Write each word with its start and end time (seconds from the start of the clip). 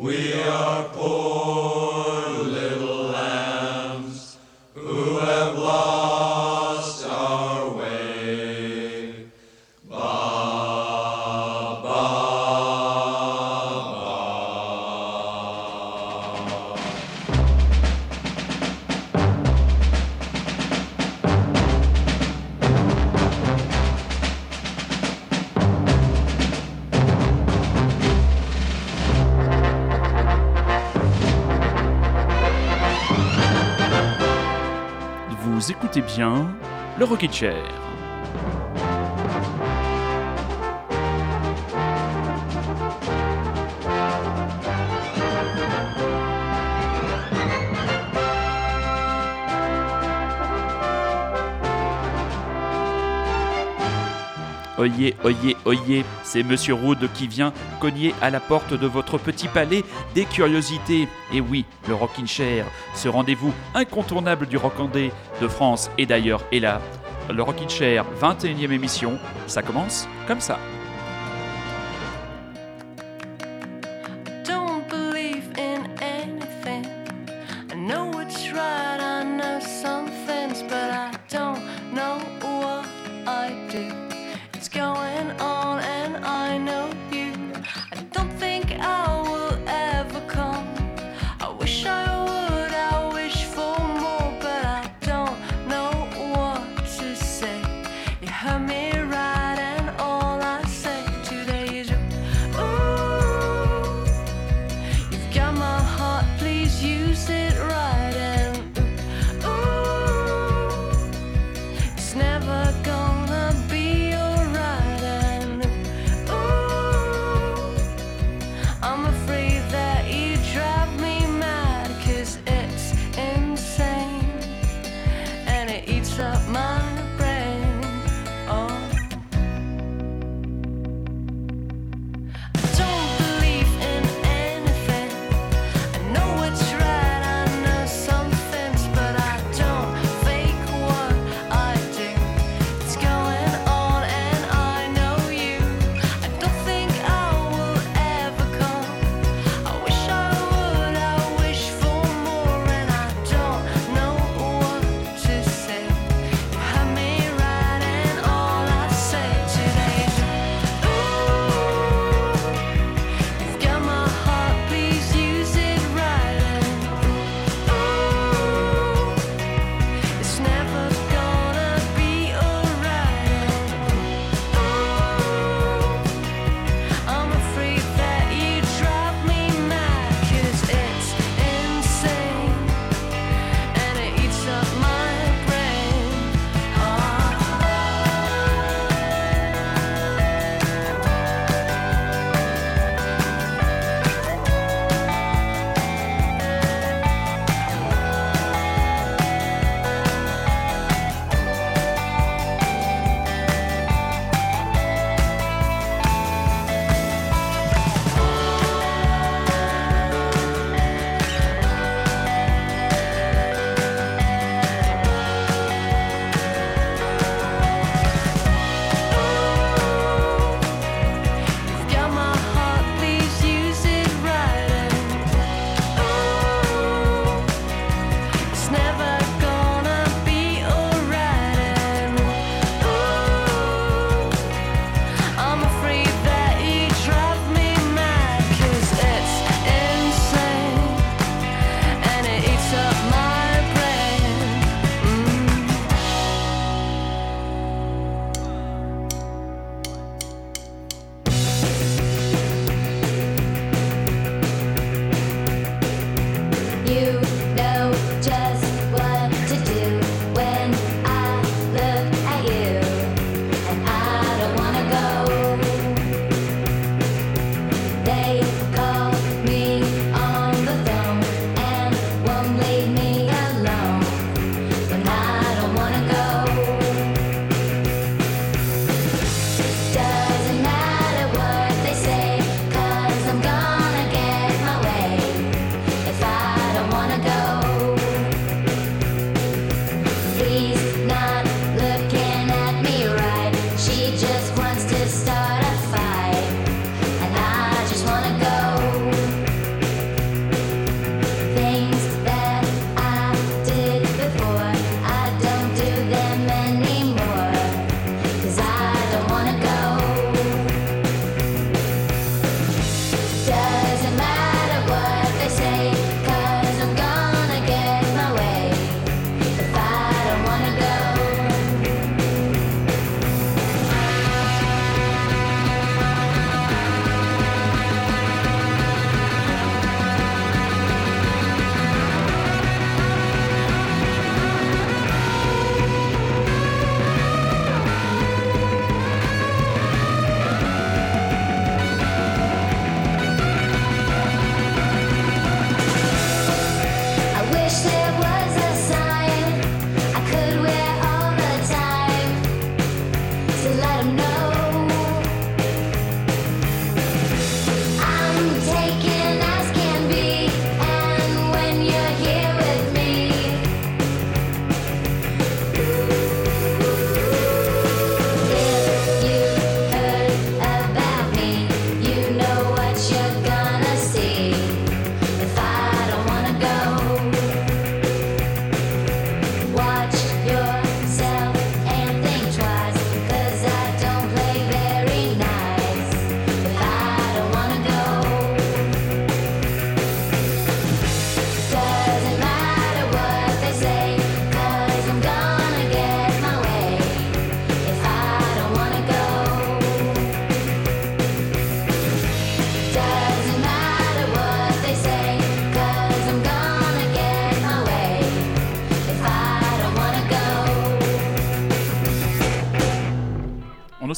We 0.00 0.32
are 0.32 0.84
poor. 0.94 1.59
Le 36.18 37.04
Rocket 37.04 37.32
Chair. 37.32 37.89
Oyez, 54.80 55.14
oyez, 55.24 55.56
oyez, 55.66 56.04
c'est 56.22 56.42
Monsieur 56.42 56.72
Rood 56.72 57.10
qui 57.12 57.26
vient 57.26 57.52
cogner 57.80 58.14
à 58.22 58.30
la 58.30 58.40
porte 58.40 58.72
de 58.72 58.86
votre 58.86 59.18
petit 59.18 59.46
palais 59.46 59.84
des 60.14 60.24
curiosités. 60.24 61.06
Et 61.34 61.42
oui, 61.42 61.66
le 61.86 61.92
Rockin' 61.92 62.26
Chair, 62.26 62.64
ce 62.94 63.06
rendez-vous 63.06 63.52
incontournable 63.74 64.46
du 64.46 64.56
rockandé 64.56 65.12
de 65.42 65.48
France 65.48 65.90
et 65.98 66.06
d'ailleurs 66.06 66.40
est 66.50 66.60
là. 66.60 66.80
Le 67.30 67.42
Rockin' 67.42 67.68
Chair, 67.68 68.06
21e 68.22 68.72
émission, 68.72 69.18
ça 69.46 69.60
commence 69.60 70.08
comme 70.26 70.40
ça. 70.40 70.58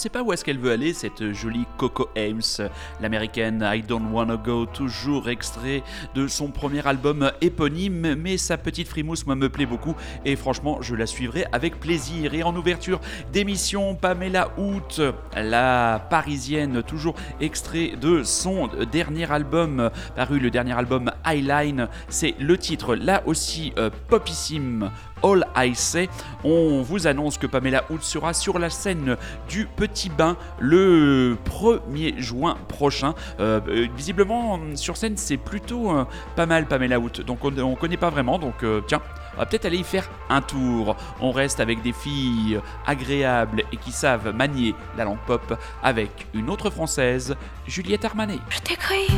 Sait 0.03 0.09
pas 0.09 0.25
où 0.25 0.33
est-ce 0.33 0.45
qu'elle 0.45 0.59
veut 0.59 0.73
aller, 0.73 0.95
cette 0.95 1.33
jolie 1.33 1.65
Coco 1.77 2.09
Ames, 2.17 2.69
l'américaine 3.01 3.65
I 3.65 3.83
Don't 3.83 4.11
Wanna 4.11 4.37
Go, 4.37 4.67
toujours 4.67 5.29
extrait 5.29 5.85
de 6.17 6.27
son 6.27 6.49
premier 6.49 6.85
album 6.85 7.31
éponyme, 7.41 8.17
mais 8.17 8.37
sa 8.37 8.59
petite 8.59 8.89
frimousse, 8.89 9.27
moi, 9.27 9.37
me 9.37 9.49
plaît 9.49 9.65
beaucoup, 9.65 9.95
et 10.25 10.35
franchement, 10.35 10.83
je 10.83 10.97
la 10.97 11.07
suivrai 11.07 11.47
avec 11.53 11.79
plaisir. 11.79 12.35
Et 12.35 12.43
en 12.43 12.57
ouverture 12.57 13.01
d'émission, 13.33 13.95
Pamela 13.95 14.51
Hout, 14.59 15.01
la 15.37 16.05
parisienne, 16.11 16.83
toujours 16.83 17.15
extrait 17.41 17.93
de 18.01 18.25
son 18.25 18.69
dernier 18.91 19.31
album, 19.31 19.89
paru 20.17 20.41
le 20.41 20.51
dernier 20.51 20.73
album 20.73 21.13
Highline, 21.23 21.87
c'est 22.09 22.35
le 22.41 22.59
titre, 22.59 22.97
là 22.97 23.23
aussi 23.27 23.73
euh, 23.79 23.89
popissime, 24.09 24.91
All 25.23 25.47
I 25.57 25.75
Say. 25.75 26.09
On 26.45 26.83
vous 26.83 27.07
annonce 27.07 27.39
que 27.39 27.47
Pamela 27.47 27.85
Hood 27.91 28.03
sera 28.03 28.35
sur 28.35 28.59
la 28.59 28.71
scène 28.71 29.17
du 29.49 29.67
Petit 29.67 30.11
Bain 30.11 30.37
le 30.59 31.37
1er 31.45 32.19
juin 32.19 32.57
prochain. 32.69 33.15
Euh, 33.41 33.61
euh, 33.69 33.87
visiblement, 33.97 34.59
sur 34.75 34.97
scène, 34.97 35.17
c'est 35.17 35.37
plutôt 35.37 35.93
pas 36.37 36.47
mal 36.47 36.67
Pamela 36.67 36.99
Hood, 36.99 37.25
donc 37.25 37.45
on 37.45 37.51
ne 37.51 37.75
connaît 37.75 37.97
pas 37.97 38.11
vraiment, 38.11 38.39
donc 38.39 38.65
tiens. 38.87 39.01
On 39.35 39.39
va 39.39 39.47
peut-être 39.47 39.65
aller 39.65 39.79
y 39.79 39.85
faire 39.85 40.11
un 40.29 40.43
tour. 40.43 40.97
On 41.21 41.33
reste 41.33 41.61
avec 41.61 41.81
des 41.83 41.93
filles 41.93 42.61
agréables 42.87 43.63
et 43.73 43.77
qui 43.79 43.91
savent 43.91 44.35
manier 44.35 44.75
la 44.97 45.05
langue 45.05 45.23
pop 45.27 45.59
avec 45.83 46.27
une 46.35 46.51
autre 46.51 46.69
française, 46.69 47.35
Juliette 47.67 48.05
Armanet. 48.05 48.39
Je 48.51 48.59
t'écris 48.61 49.09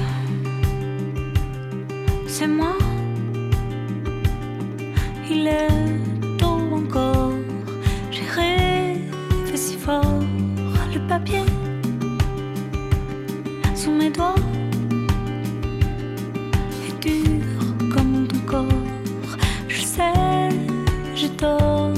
c'est 2.35 2.49
moi. 2.49 2.77
Il 5.31 5.47
est 5.47 6.37
tôt 6.39 6.61
encore, 6.73 7.33
j'ai 8.11 8.25
rêvé 8.25 9.57
si 9.57 9.77
fort, 9.77 10.21
le 10.93 11.01
papier 11.09 11.45
sous 13.75 13.91
mes 13.91 14.11
doigts. 14.11 14.35
Est 16.87 17.03
dur 17.03 17.43
comme 17.93 18.29
ton 18.29 18.39
corps. 18.47 18.83
Je 19.67 19.81
sais, 19.81 20.51
j'ai 21.15 21.31
tort, 21.31 21.95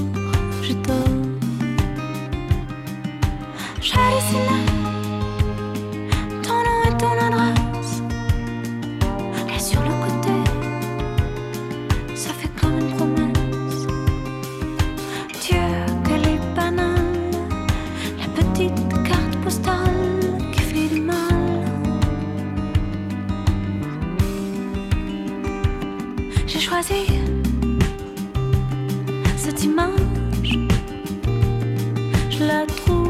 Cette 29.37 29.64
image, 29.64 29.90
je 32.31 32.45
la 32.45 32.64
trouve 32.64 33.05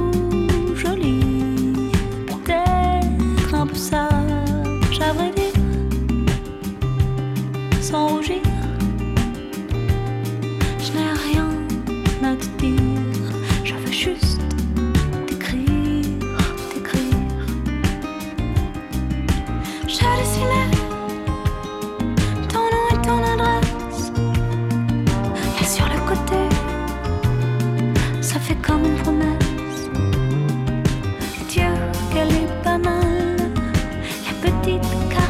la 34.67 34.79
petite 34.79 35.26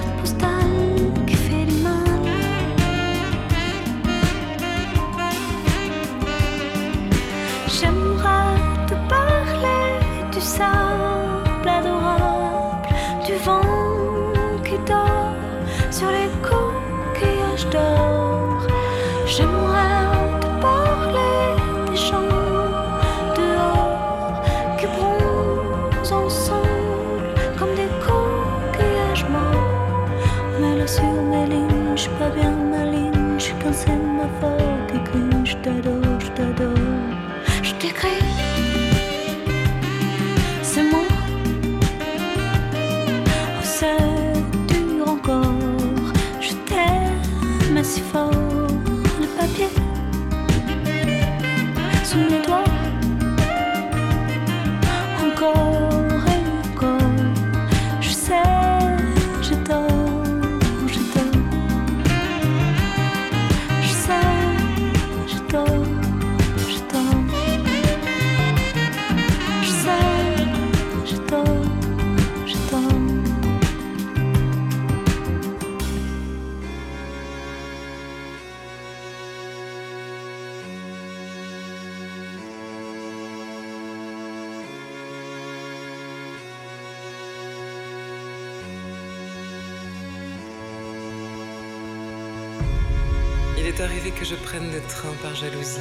que 94.18 94.24
je 94.24 94.34
prenne 94.34 94.72
le 94.72 94.80
train 94.88 95.12
par 95.22 95.34
jalousie. 95.34 95.80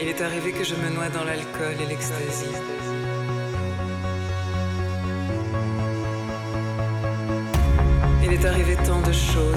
Il 0.00 0.08
est 0.08 0.20
arrivé 0.22 0.52
que 0.52 0.64
je 0.64 0.74
me 0.76 0.90
noie 0.90 1.08
dans 1.08 1.24
l'alcool 1.24 1.74
et 1.82 1.86
l'extasie. 1.86 2.54
Il 8.22 8.32
est 8.32 8.44
arrivé 8.44 8.76
tant 8.86 9.00
de 9.00 9.12
choses 9.12 9.49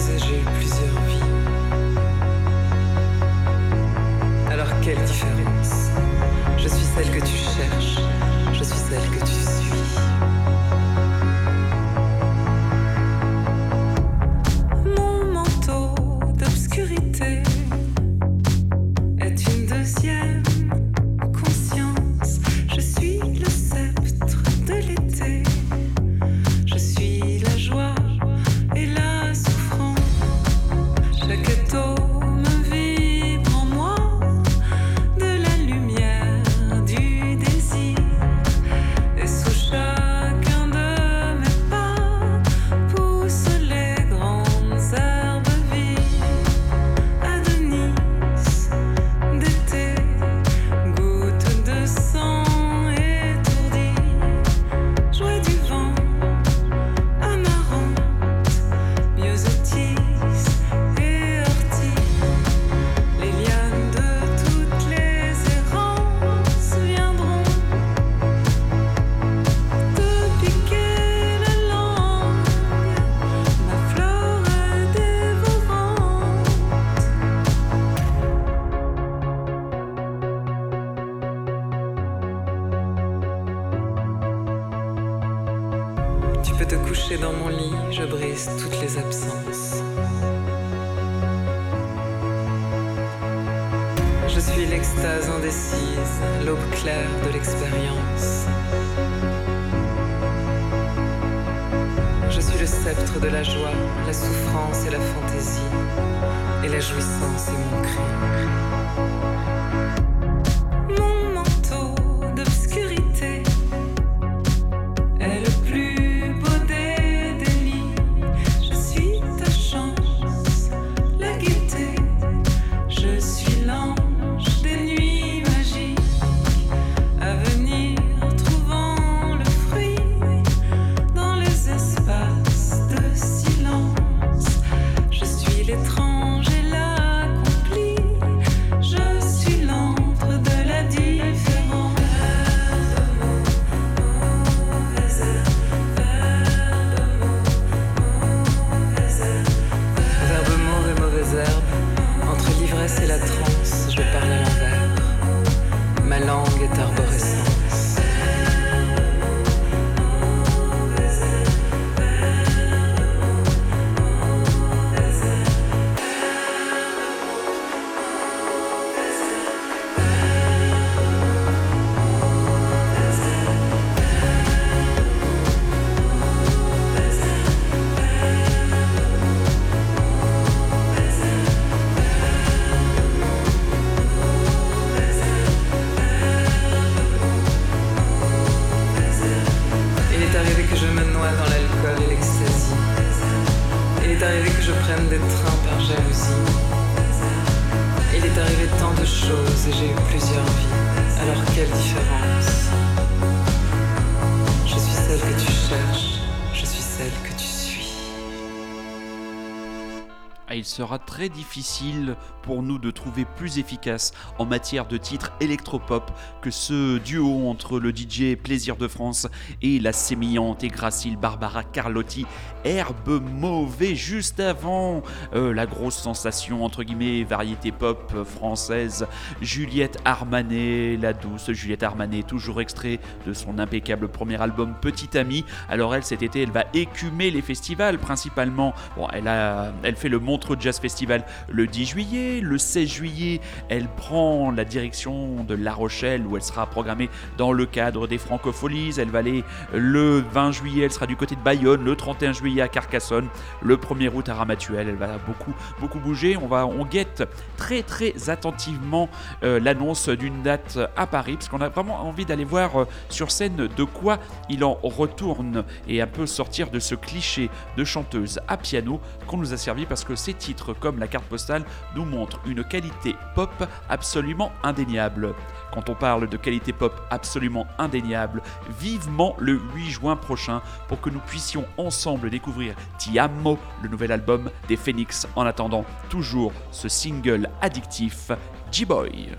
difficile 211.30 212.18
pour 212.44 212.62
nous 212.62 212.78
de 212.78 212.92
trouver 212.92 213.26
plus 213.26 213.58
efficace 213.58 214.12
en 214.38 214.46
matière 214.46 214.86
de 214.86 214.98
titres 214.98 215.32
électropop 215.40 216.12
que 216.42 216.52
ce 216.52 217.00
duo 217.00 217.50
entre 217.50 217.80
le 217.80 217.90
DJ 217.90 218.36
Plaisir 218.36 218.76
de 218.76 218.88
France 218.88 219.28
et 219.62 219.80
la 219.80 219.94
sémillante 219.94 220.64
et 220.64 220.68
gracile 220.68 221.18
Barbara 221.18 221.64
Carlotti. 221.64 222.26
Herbe 222.66 223.22
mauvais 223.32 223.96
juste 223.96 224.40
avant 224.40 225.02
euh, 225.34 225.54
la 225.54 225.66
grosse 225.66 225.96
sensation 225.96 226.64
entre 226.64 226.84
guillemets 226.84 227.24
variété 227.24 227.72
pop 227.72 228.14
française 228.26 229.08
Juliette 229.42 229.98
Armanet, 230.06 230.98
la 230.98 231.14
douce 231.14 231.52
Juliette 231.52 231.84
Armanet, 231.84 232.24
toujours 232.24 232.62
extrait 232.62 233.00
de 233.26 233.34
son 233.34 233.60
impeccable 233.60 234.08
premier 234.08 234.42
album 234.42 234.74
Petit 234.82 235.18
Ami. 235.18 235.46
Alors 235.70 235.96
elle 235.96 236.04
cet 236.04 236.22
été 236.24 236.44
elle 236.44 236.52
va 236.52 236.66
écumer 236.74 237.32
les 237.32 237.42
festivals 237.42 237.98
principalement. 237.98 238.74
Bon 238.98 239.08
elle 239.14 239.28
a 239.28 239.72
elle 239.84 239.96
fait 239.96 240.10
le 240.10 240.20
Montreux 240.20 240.58
Jazz 240.60 240.80
Festival 240.80 241.26
le 241.50 241.68
10 241.68 241.86
juillet. 241.86 242.33
Le 242.42 242.58
16 242.58 242.90
juillet, 242.90 243.42
elle 243.70 243.88
prend 243.88 244.52
la 244.52 244.66
direction 244.66 245.44
de 245.44 245.56
La 245.56 245.74
Rochelle 245.74 246.26
où 246.26 246.36
elle 246.36 246.44
sera 246.44 246.66
programmée 246.66 247.10
dans 247.38 247.52
le 247.52 247.66
cadre 247.66 248.08
des 248.08 248.18
Francopholies. 248.18 248.96
Elle 248.98 249.10
va 249.10 249.20
aller 249.20 249.44
le 249.74 250.24
20 250.34 250.52
juillet, 250.52 250.86
elle 250.86 250.92
sera 250.92 251.08
du 251.08 251.16
côté 251.16 251.36
de 251.36 251.42
Bayonne. 251.42 251.84
Le 251.84 251.96
31 251.96 252.34
juillet 252.34 252.62
à 252.62 252.68
Carcassonne. 252.68 253.28
Le 253.62 253.78
1er 253.78 254.10
août 254.14 254.28
à 254.30 254.36
Ramatuelle. 254.36 254.90
Elle 254.90 254.96
va 254.96 255.18
beaucoup, 255.26 255.54
beaucoup 255.80 256.00
bouger. 256.00 256.38
On, 256.38 256.48
va, 256.48 256.66
on 256.66 256.86
guette 256.86 257.24
très, 257.58 257.84
très 257.84 258.30
attentivement 258.30 259.10
euh, 259.44 259.60
l'annonce 259.60 260.10
d'une 260.10 260.42
date 260.42 260.80
à 260.96 261.08
Paris 261.08 261.34
parce 261.36 261.50
qu'on 261.50 261.62
a 261.62 261.70
vraiment 261.70 262.02
envie 262.02 262.26
d'aller 262.26 262.46
voir 262.46 262.82
euh, 262.82 262.88
sur 263.10 263.32
scène 263.32 263.56
de 263.56 263.84
quoi 263.84 264.20
il 264.50 264.64
en 264.64 264.78
retourne 264.82 265.64
et 265.88 266.02
un 266.02 266.08
peu 266.08 266.26
sortir 266.26 266.70
de 266.70 266.80
ce 266.80 266.96
cliché 266.96 267.50
de 267.78 267.84
chanteuse 267.84 268.40
à 268.48 268.58
piano 268.58 269.00
qu'on 269.28 269.38
nous 269.38 269.54
a 269.54 269.58
servi 269.58 269.86
parce 269.86 270.04
que 270.04 270.16
ces 270.16 270.34
titres 270.34 270.74
comme 270.74 271.00
la 271.00 271.08
carte 271.08 271.26
postale 271.26 271.64
nous 271.96 272.06
montrent 272.06 272.23
une 272.46 272.64
qualité 272.64 273.16
pop 273.36 273.52
absolument 273.90 274.52
indéniable. 274.64 275.34
Quand 275.74 275.90
on 275.90 275.96
parle 275.96 276.28
de 276.28 276.38
qualité 276.38 276.74
pop 276.74 276.94
absolument 277.10 277.66
indéniable, 277.78 278.42
vivement 278.80 279.36
le 279.40 279.60
8 279.76 279.90
juin 279.90 280.16
prochain 280.16 280.62
pour 280.88 281.02
que 281.02 281.10
nous 281.10 281.20
puissions 281.20 281.66
ensemble 281.78 282.30
découvrir 282.30 282.76
Tiamo, 282.98 283.58
le 283.82 283.90
nouvel 283.90 284.12
album 284.12 284.50
des 284.68 284.78
Phoenix. 284.78 285.28
En 285.36 285.46
attendant, 285.46 285.86
toujours 286.10 286.54
ce 286.72 286.88
single 286.88 287.50
addictif, 287.62 288.32
G-Boy. 288.72 289.30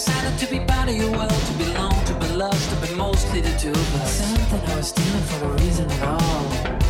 excited 0.00 0.38
to 0.38 0.46
be 0.46 0.58
part 0.64 0.88
of 0.88 0.96
your 0.96 1.10
world, 1.12 1.40
to 1.48 1.52
belong, 1.58 1.92
to 2.06 2.14
be 2.14 2.28
loved, 2.28 2.70
to 2.70 2.76
be 2.86 2.94
mostly 2.94 3.42
the 3.42 3.54
two 3.58 3.68
of 3.68 3.94
us. 4.00 4.12
Something 4.24 4.70
I 4.72 4.76
was 4.76 4.88
stealing 4.88 5.26
for 5.28 5.44
a 5.44 5.48
reason 5.62 5.90
at 5.90 6.02
all. 6.08 6.44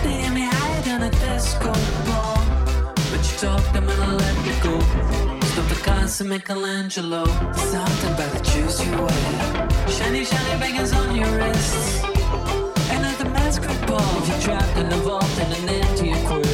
They 0.05 0.31
me 0.31 0.47
higher 0.47 0.83
than 0.83 1.03
a 1.03 1.11
disco 1.11 1.73
ball, 2.07 2.39
but 3.11 3.21
you 3.27 3.37
talked 3.45 3.73
them 3.73 3.89
and 3.89 4.01
I 4.01 4.13
let 4.13 4.37
me 4.47 4.55
go. 4.63 4.75
Stop 5.51 5.67
the 5.73 5.81
cars 5.83 6.21
and 6.21 6.31
Michelangelo. 6.31 7.25
Something 7.73 8.13
about 8.15 8.31
the 8.37 8.43
juice 8.53 8.79
you 8.87 8.93
wear, 8.93 9.89
shiny, 9.89 10.25
shiny 10.25 10.61
bangers 10.61 10.93
on 10.93 11.17
your 11.17 11.33
wrists. 11.37 12.05
Another 12.95 13.29
masquerade 13.31 13.87
ball, 13.89 14.15
you 14.29 14.37
trapped 14.41 14.77
and 14.77 14.93
involved 14.93 15.39
in 15.43 15.51
an 15.59 15.69
empty 15.83 16.13
aquarium. 16.13 16.50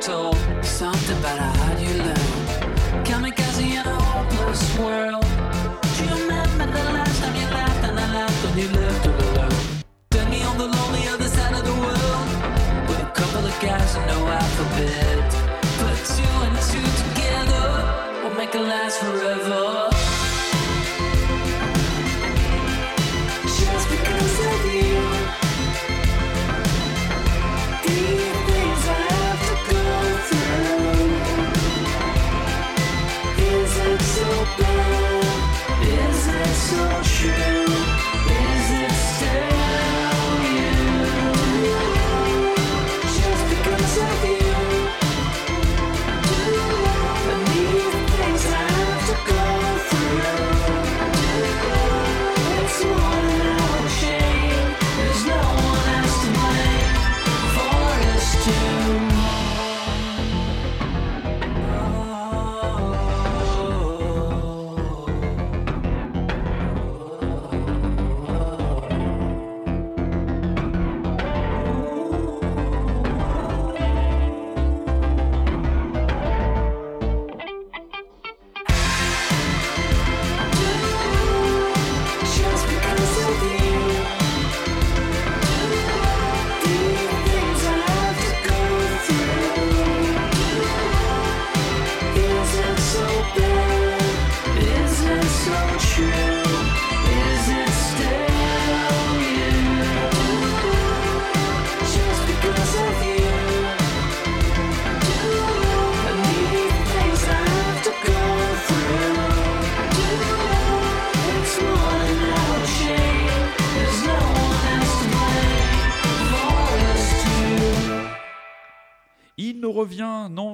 Told. 0.00 0.36
Something 0.62 1.18
about 1.18 1.38
how 1.56 1.78
you 1.78 1.92
learn. 2.02 3.04
Kamikaze 3.04 3.62
in 3.62 3.86
a 3.86 4.00
hopeless 4.12 4.78
world. 4.78 5.24
Do 5.96 6.04
you 6.04 6.10
remember 6.22 6.66
the 6.66 6.92
last 6.96 7.20
time 7.20 7.34
you 7.36 7.46
laughed 7.48 7.84
and 7.84 7.98
I 7.98 8.14
laughed 8.14 8.44
when 8.44 8.58
you 8.58 8.68
left 8.68 9.06
all 9.06 9.14
alone? 9.14 9.82
Then 10.10 10.30
me 10.30 10.42
on 10.42 10.56
the 10.56 10.66
lonely 10.66 11.06
other 11.08 11.28
side 11.28 11.52
of 11.52 11.64
the 11.64 11.74
world. 11.84 12.26
With 12.88 13.00
a 13.00 13.10
couple 13.14 13.44
of 13.46 13.60
guys 13.60 13.94
and 13.96 14.06
no 14.06 14.26
alphabet. 14.26 15.09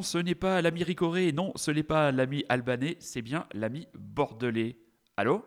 Ce 0.07 0.19
n'est 0.19 0.37
pas 0.37 0.63
l'ami 0.63 0.85
Ricoré, 0.85 1.33
non, 1.33 1.53
ce 1.57 1.73
n'est 1.73 1.83
pas 1.83 2.13
l'ami 2.13 2.45
albanais, 2.49 2.97
c'est 3.01 3.23
bien 3.23 3.47
l'ami 3.53 3.89
bordelais. 3.95 4.79
Allô? 5.17 5.45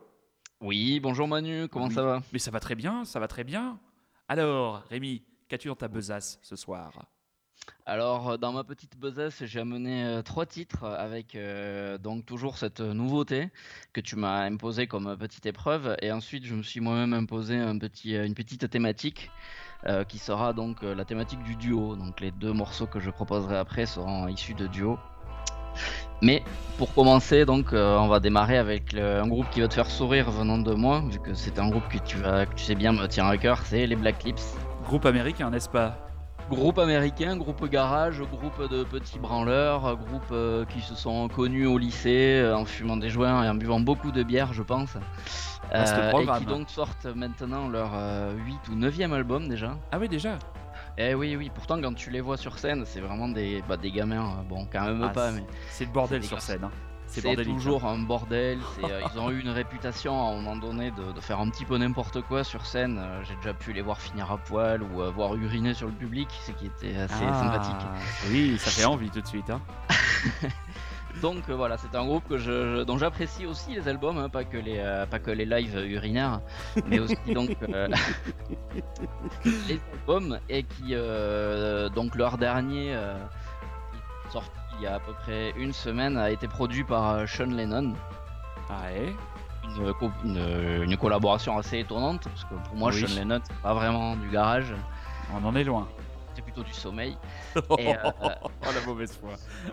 Oui, 0.60 1.00
bonjour 1.00 1.30
Manu, 1.30 1.70
comment 1.70 1.88
Oui. 1.88 1.94
ça 1.94 2.04
va? 2.04 2.22
Mais 2.34 2.40
ça 2.40 2.52
va 2.52 2.60
très 2.60 2.76
bien, 2.76 3.06
ça 3.06 3.22
va 3.22 3.30
très 3.30 3.46
bien. 3.46 3.80
Alors, 4.28 4.84
Rémi, 4.90 5.24
qu'as-tu 5.48 5.70
dans 5.70 5.76
ta 5.76 5.88
besace 5.88 6.40
ce 6.42 6.58
soir? 6.58 7.06
Alors, 7.86 8.32
euh, 8.32 8.38
dans 8.38 8.52
ma 8.52 8.66
petite 8.66 8.98
besace, 8.98 9.46
j'ai 9.46 9.62
amené 9.62 10.04
euh, 10.04 10.22
trois 10.24 10.46
titres 10.46 10.84
avec 10.84 11.36
euh, 11.36 11.98
donc 11.98 12.26
toujours 12.26 12.58
cette 12.58 12.82
nouveauté 12.82 13.50
que 13.94 14.02
tu 14.02 14.18
m'as 14.18 14.42
imposée 14.44 14.88
comme 14.88 15.16
petite 15.18 15.46
épreuve. 15.46 15.96
Et 16.02 16.12
ensuite, 16.12 16.46
je 16.46 16.56
me 16.56 16.64
suis 16.64 16.82
moi-même 16.82 17.14
imposé 17.14 17.58
un 17.58 17.78
petit, 17.78 18.16
une 18.16 18.34
petite 18.34 18.70
thématique 18.70 19.32
euh, 19.88 20.04
qui 20.04 20.18
sera 20.18 20.52
donc 20.52 20.84
euh, 20.84 20.94
la 20.94 21.06
thématique 21.06 21.42
du 21.44 21.56
duo. 21.56 21.96
Donc, 21.96 22.20
les 22.20 22.32
deux 22.32 22.52
morceaux 22.52 22.86
que 22.86 23.00
je 23.00 23.10
proposerai 23.10 23.58
après 23.58 23.86
seront 23.86 24.28
issus 24.28 24.54
de 24.54 24.68
duo. 24.68 25.00
Mais 26.22 26.44
pour 26.78 26.94
commencer, 26.94 27.46
donc, 27.46 27.72
euh, 27.72 27.98
on 27.98 28.10
va 28.10 28.20
démarrer 28.20 28.58
avec 28.58 28.94
un 28.94 29.26
groupe 29.28 29.50
qui 29.52 29.62
va 29.62 29.70
te 29.70 29.76
faire 29.76 29.90
sourire 29.90 30.30
venant 30.32 30.58
de 30.58 30.74
moi, 30.74 31.02
vu 31.10 31.20
que 31.20 31.34
c'est 31.34 31.60
un 31.60 31.70
groupe 31.70 31.88
que 31.88 31.98
tu, 32.00 32.18
vas, 32.18 32.46
tu 32.46 32.66
sais 32.66 32.76
bien 32.76 32.92
me 32.92 33.08
tient 33.08 33.28
à 33.28 33.38
cœur, 33.38 33.62
c'est 33.66 33.88
les 33.88 33.96
Black 33.96 34.24
Lips. 34.26 34.58
Groupe 34.84 35.06
américain, 35.06 35.50
n'est-ce 35.50 35.70
pas? 35.70 36.09
Groupe 36.50 36.80
américain, 36.80 37.38
groupe 37.38 37.66
garage, 37.70 38.22
groupe 38.22 38.70
de 38.72 38.84
petits 38.84 39.20
branleurs, 39.20 39.96
groupe 39.98 40.24
euh, 40.32 40.66
qui 40.66 40.82
se 40.82 40.96
sont 40.96 41.28
connus 41.28 41.68
au 41.68 41.78
lycée 41.78 42.42
euh, 42.42 42.58
en 42.58 42.66
fumant 42.66 42.98
des 42.98 43.10
joints 43.10 43.44
et 43.44 43.50
en 43.50 43.54
buvant 43.56 43.80
beaucoup 43.80 44.12
de 44.12 44.24
bière, 44.24 44.52
je 44.52 44.64
pense. 44.64 44.96
Euh, 45.76 46.12
et 46.20 46.26
qui 46.40 46.46
donc 46.46 46.70
sortent 46.70 47.06
maintenant 47.06 47.68
leur 47.68 47.92
8 48.46 48.70
ou 48.72 48.76
9e 48.76 49.14
album 49.14 49.48
déjà. 49.48 49.78
Ah 49.92 50.00
oui, 50.00 50.10
déjà 50.10 50.40
Et 50.98 51.14
oui, 51.14 51.36
oui, 51.36 51.52
pourtant 51.54 51.80
quand 51.80 51.94
tu 51.94 52.10
les 52.10 52.22
vois 52.22 52.38
sur 52.38 52.58
scène, 52.58 52.84
c'est 52.86 53.00
vraiment 53.00 53.30
des, 53.30 53.64
bah, 53.70 53.78
des 53.78 53.92
gamins, 53.92 54.40
euh, 54.40 54.44
bon, 54.50 54.68
quand 54.72 54.86
même 54.86 55.04
Ah, 55.04 55.10
pas, 55.10 55.32
mais 55.32 55.44
C'est 55.70 55.86
le 55.86 55.92
bordel 55.92 56.24
sur 56.24 56.42
scène. 56.42 56.64
hein. 56.64 56.72
C'est 57.12 57.22
bordélique, 57.24 57.56
toujours 57.56 57.86
un 57.86 57.98
bordel. 57.98 58.60
euh, 58.84 59.02
ils 59.14 59.20
ont 59.20 59.32
eu 59.32 59.40
une 59.40 59.50
réputation 59.50 60.14
à 60.14 60.30
un 60.32 60.36
moment 60.36 60.56
donné 60.56 60.92
de, 60.92 61.12
de 61.12 61.20
faire 61.22 61.40
un 61.40 61.50
petit 61.50 61.66
peu 61.66 61.78
n'importe 61.78 62.22
quoi 62.22 62.44
sur 62.44 62.66
scène. 62.68 63.00
Euh, 63.00 63.24
J'ai 63.28 63.36
déjà 63.38 63.54
pu 63.54 63.74
les 63.74 63.82
voir 63.82 64.00
finir 64.00 64.32
à 64.32 64.38
poil 64.38 64.84
ou 64.84 65.02
euh, 65.02 65.10
voir 65.10 65.36
uriner 65.36 65.74
sur 65.74 65.88
le 65.88 65.94
public, 65.94 66.28
ce 66.46 66.52
qui 66.52 66.68
était 66.68 66.96
assez 66.96 67.24
Ah, 67.28 67.34
sympathique. 67.34 67.88
Oui, 68.30 68.58
ça 68.60 68.70
fait 68.70 68.86
envie 68.86 69.10
tout 69.10 69.22
de 69.22 69.28
suite. 69.28 69.50
Hein. 69.50 69.60
Donc 71.24 71.50
euh, 71.50 71.56
voilà, 71.56 71.78
c'est 71.78 71.96
un 71.96 72.06
groupe 72.06 72.28
que 72.30 72.38
je, 72.38 72.84
dont 72.84 73.00
j'apprécie 73.00 73.48
aussi 73.48 73.72
les 73.74 73.88
albums, 73.88 74.20
hein, 74.20 74.30
pas 74.30 74.44
que 74.44 74.58
les 74.58 74.78
pas 75.10 75.18
que 75.18 75.32
les 75.32 75.46
lives 75.46 75.76
urinaires, 75.76 76.40
mais 76.86 77.00
aussi 77.00 77.16
donc 77.34 77.50
les 79.44 79.80
albums 79.94 80.40
et 80.50 80.64
qui 80.64 80.94
donc 81.96 82.16
leur 82.16 82.38
dernier 82.38 82.96
sorti 84.32 84.52
il 84.80 84.84
y 84.84 84.88
a 84.88 84.96
à 84.96 85.00
peu 85.00 85.14
près 85.14 85.52
une 85.58 85.74
semaine 85.74 86.18
a 86.18 86.32
été 86.32 86.48
produit 86.48 86.84
par 86.84 87.10
euh, 87.12 87.26
Sean 87.26 87.46
Lennon. 87.46 87.94
Ah 88.70 88.84
ouais 88.92 89.14
Une, 89.78 89.94
co- 89.94 90.12
une- 90.24 90.84
une 90.84 90.98
collaboration 90.98 91.58
assez 91.58 91.80
étonnante 91.80 92.24
parce 92.24 92.44
que 92.46 92.54
pour 92.68 92.76
moi 92.76 92.92
Oui. 92.94 93.00
Sean 93.08 93.16
Lennon 93.16 93.40
c'est 93.44 93.58
pas 93.62 93.74
vraiment 93.74 94.16
du 94.16 94.30
garage, 94.30 94.74
On 95.34 95.44
en 95.46 95.56
est 95.56 95.64
loin. 95.64 95.88
c'est 96.36 96.42
plutôt 96.44 96.64
du 96.64 96.74
sommeil. 96.74 97.18
oh 97.70 97.76
Et, 97.80 97.94
euh, 97.94 97.98
la 98.24 98.86
mauvaise 98.86 99.18
foi. 99.20 99.32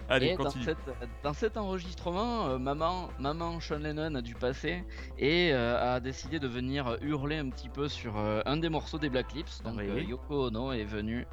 Allez, 0.09 0.29
Et 0.29 0.37
dans, 0.37 0.45
continue. 0.45 0.65
cette- 0.65 0.79
dans 1.23 1.33
cet 1.33 1.57
enregistrement, 1.57 2.47
euh, 2.47 2.59
maman, 2.59 3.09
maman 3.21 3.61
Sean 3.61 3.79
Lennon 3.79 4.15
a 4.17 4.23
dû 4.23 4.35
passer 4.35 4.83
et 5.19 5.51
euh, 5.53 5.95
a 5.97 6.01
décidé 6.01 6.39
de 6.41 6.49
venir 6.49 6.97
hurler 7.03 7.37
un 7.39 7.51
petit 7.51 7.69
peu 7.69 7.89
sur 7.89 8.15
un 8.19 8.57
des 8.57 8.69
morceaux 8.69 8.99
des 8.99 9.09
Black 9.11 9.33
Lips. 9.35 9.63
Donc 9.63 9.75
Oui. 9.77 10.07
Yoko 10.09 10.47
Ono 10.49 10.73
est 10.73 10.85
venue 10.85 11.27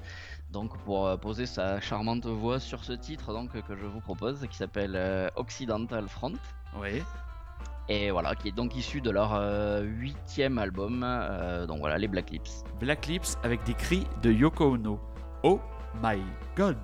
donc 0.53 0.77
pour 0.85 1.07
euh, 1.07 1.17
poser 1.17 1.45
sa 1.45 1.81
charmante 1.81 2.25
voix 2.27 2.59
sur 2.59 2.83
ce 2.85 2.93
titre 2.93 3.33
donc 3.33 3.51
que 3.51 3.75
je 3.75 3.85
vous 3.85 3.99
propose, 3.99 4.45
qui 4.49 4.55
s'appelle 4.55 4.93
euh, 4.95 5.27
Occidental 5.35 6.07
Front. 6.07 6.33
Oui. 6.79 7.01
Et 7.89 8.11
voilà, 8.11 8.33
qui 8.35 8.47
est 8.47 8.53
donc 8.53 8.77
issu 8.77 9.01
de 9.01 9.09
leur 9.09 9.33
euh, 9.33 9.81
huitième 9.81 10.57
album. 10.57 11.03
euh, 11.03 11.65
donc 11.65 11.79
voilà, 11.79 11.97
les 11.97 12.07
Black 12.07 12.29
Lips. 12.29 12.63
Black 12.79 13.07
Lips 13.07 13.35
avec 13.43 13.61
des 13.65 13.73
cris 13.73 14.07
de 14.21 14.31
Yoko 14.31 14.75
Ono. 14.75 14.99
Oh 15.41 15.59
my 16.01 16.21
god 16.55 16.77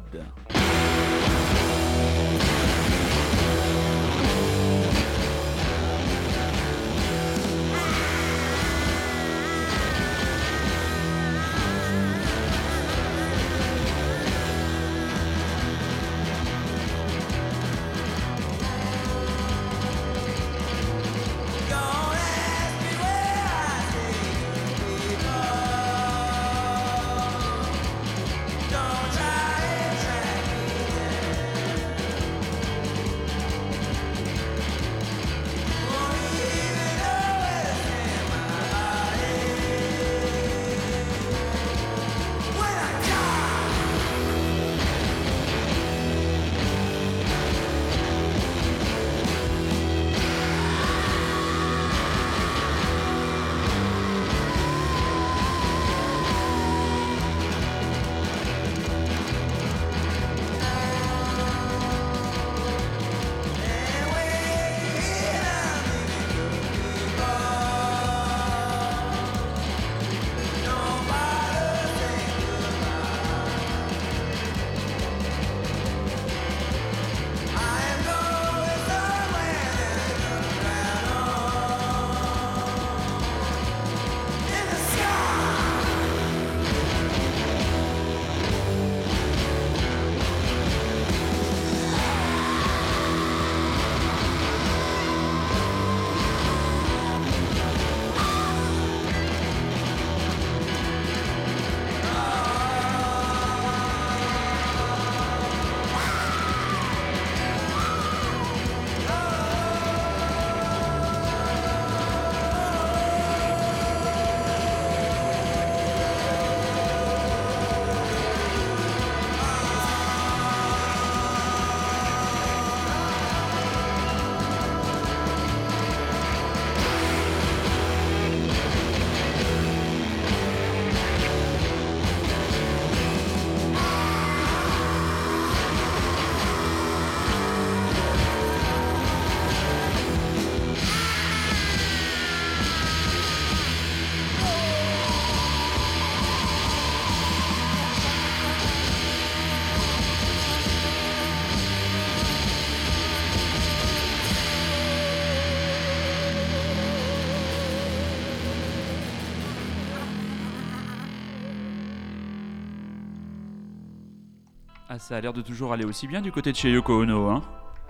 ça 164.99 165.17
a 165.17 165.21
l'air 165.21 165.33
de 165.33 165.41
toujours 165.41 165.73
aller 165.73 165.85
aussi 165.85 166.07
bien 166.07 166.21
du 166.21 166.31
côté 166.31 166.51
de 166.51 166.57
chez 166.57 166.69
Yoko 166.71 167.01
Ono, 167.03 167.29
hein 167.29 167.41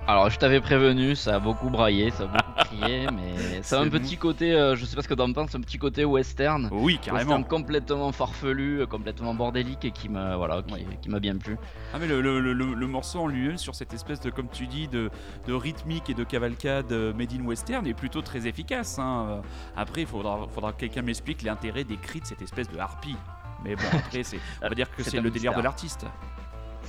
Alors, 0.07 0.29
je 0.29 0.37
t'avais 0.39 0.61
prévenu, 0.61 1.15
ça 1.15 1.35
a 1.35 1.39
beaucoup 1.39 1.69
braillé, 1.69 2.11
ça 2.11 2.23
a 2.23 2.27
beaucoup 2.27 2.51
crié, 2.65 3.07
mais 3.11 3.61
ça 3.63 3.79
a 3.79 3.83
un 3.83 3.89
petit 3.89 4.15
côté, 4.17 4.53
euh, 4.53 4.75
je 4.75 4.85
sais 4.85 4.95
pas 4.95 5.01
ce 5.01 5.07
que 5.07 5.13
t'en 5.15 5.31
penses, 5.33 5.53
un 5.55 5.61
petit 5.61 5.77
côté 5.77 6.05
western. 6.05 6.69
Oui, 6.71 6.99
carrément. 7.01 7.19
Western 7.31 7.43
complètement 7.45 8.11
farfelu, 8.11 8.81
euh, 8.81 8.85
complètement 8.85 9.33
bordélique 9.33 9.83
et 9.85 9.91
qui 9.91 10.07
m'a 10.07 10.37
voilà, 10.37 10.61
qui, 11.01 11.09
m'a 11.09 11.19
bien 11.19 11.35
plu. 11.37 11.57
Ah 11.93 11.97
mais 11.99 12.07
le, 12.07 12.21
le- 12.21 12.39
le- 12.39 12.53
le- 12.53 12.87
morceau 12.87 13.19
en 13.21 13.27
lui-même 13.27 13.57
sur 13.57 13.75
cette 13.75 13.93
espèce 13.93 14.19
de, 14.21 14.29
comme 14.29 14.47
tu 14.49 14.67
dis, 14.67 14.87
de, 14.87 15.09
de 15.47 15.53
rythmique 15.53 16.09
et 16.09 16.13
de 16.13 16.23
cavalcade 16.23 16.91
euh, 16.91 17.13
made 17.13 17.33
in 17.33 17.43
western 17.45 17.85
est 17.87 17.93
plutôt 17.93 18.21
très 18.21 18.47
efficace. 18.47 18.97
hein. 18.99 19.25
Euh, 19.29 19.41
Après, 19.75 20.01
il 20.01 20.07
faudra, 20.07 20.47
faudra 20.53 20.73
que 20.73 20.77
quelqu'un 20.79 21.01
m'explique 21.01 21.41
l'intérêt 21.41 21.83
des 21.83 21.97
cris 21.97 22.21
de 22.21 22.25
cette 22.25 22.41
espèce 22.41 22.69
de 22.69 22.77
harpie. 22.77 23.17
Mais 23.63 23.75
bon, 23.75 23.81
après, 23.93 24.23
c'est, 24.23 24.39
on 24.63 24.69
va 24.69 24.75
dire 24.75 24.89
que 24.95 25.03
C'est 25.03 25.19
le 25.19 25.29
délire 25.29 25.53
de 25.55 25.61
l'artiste. 25.61 26.05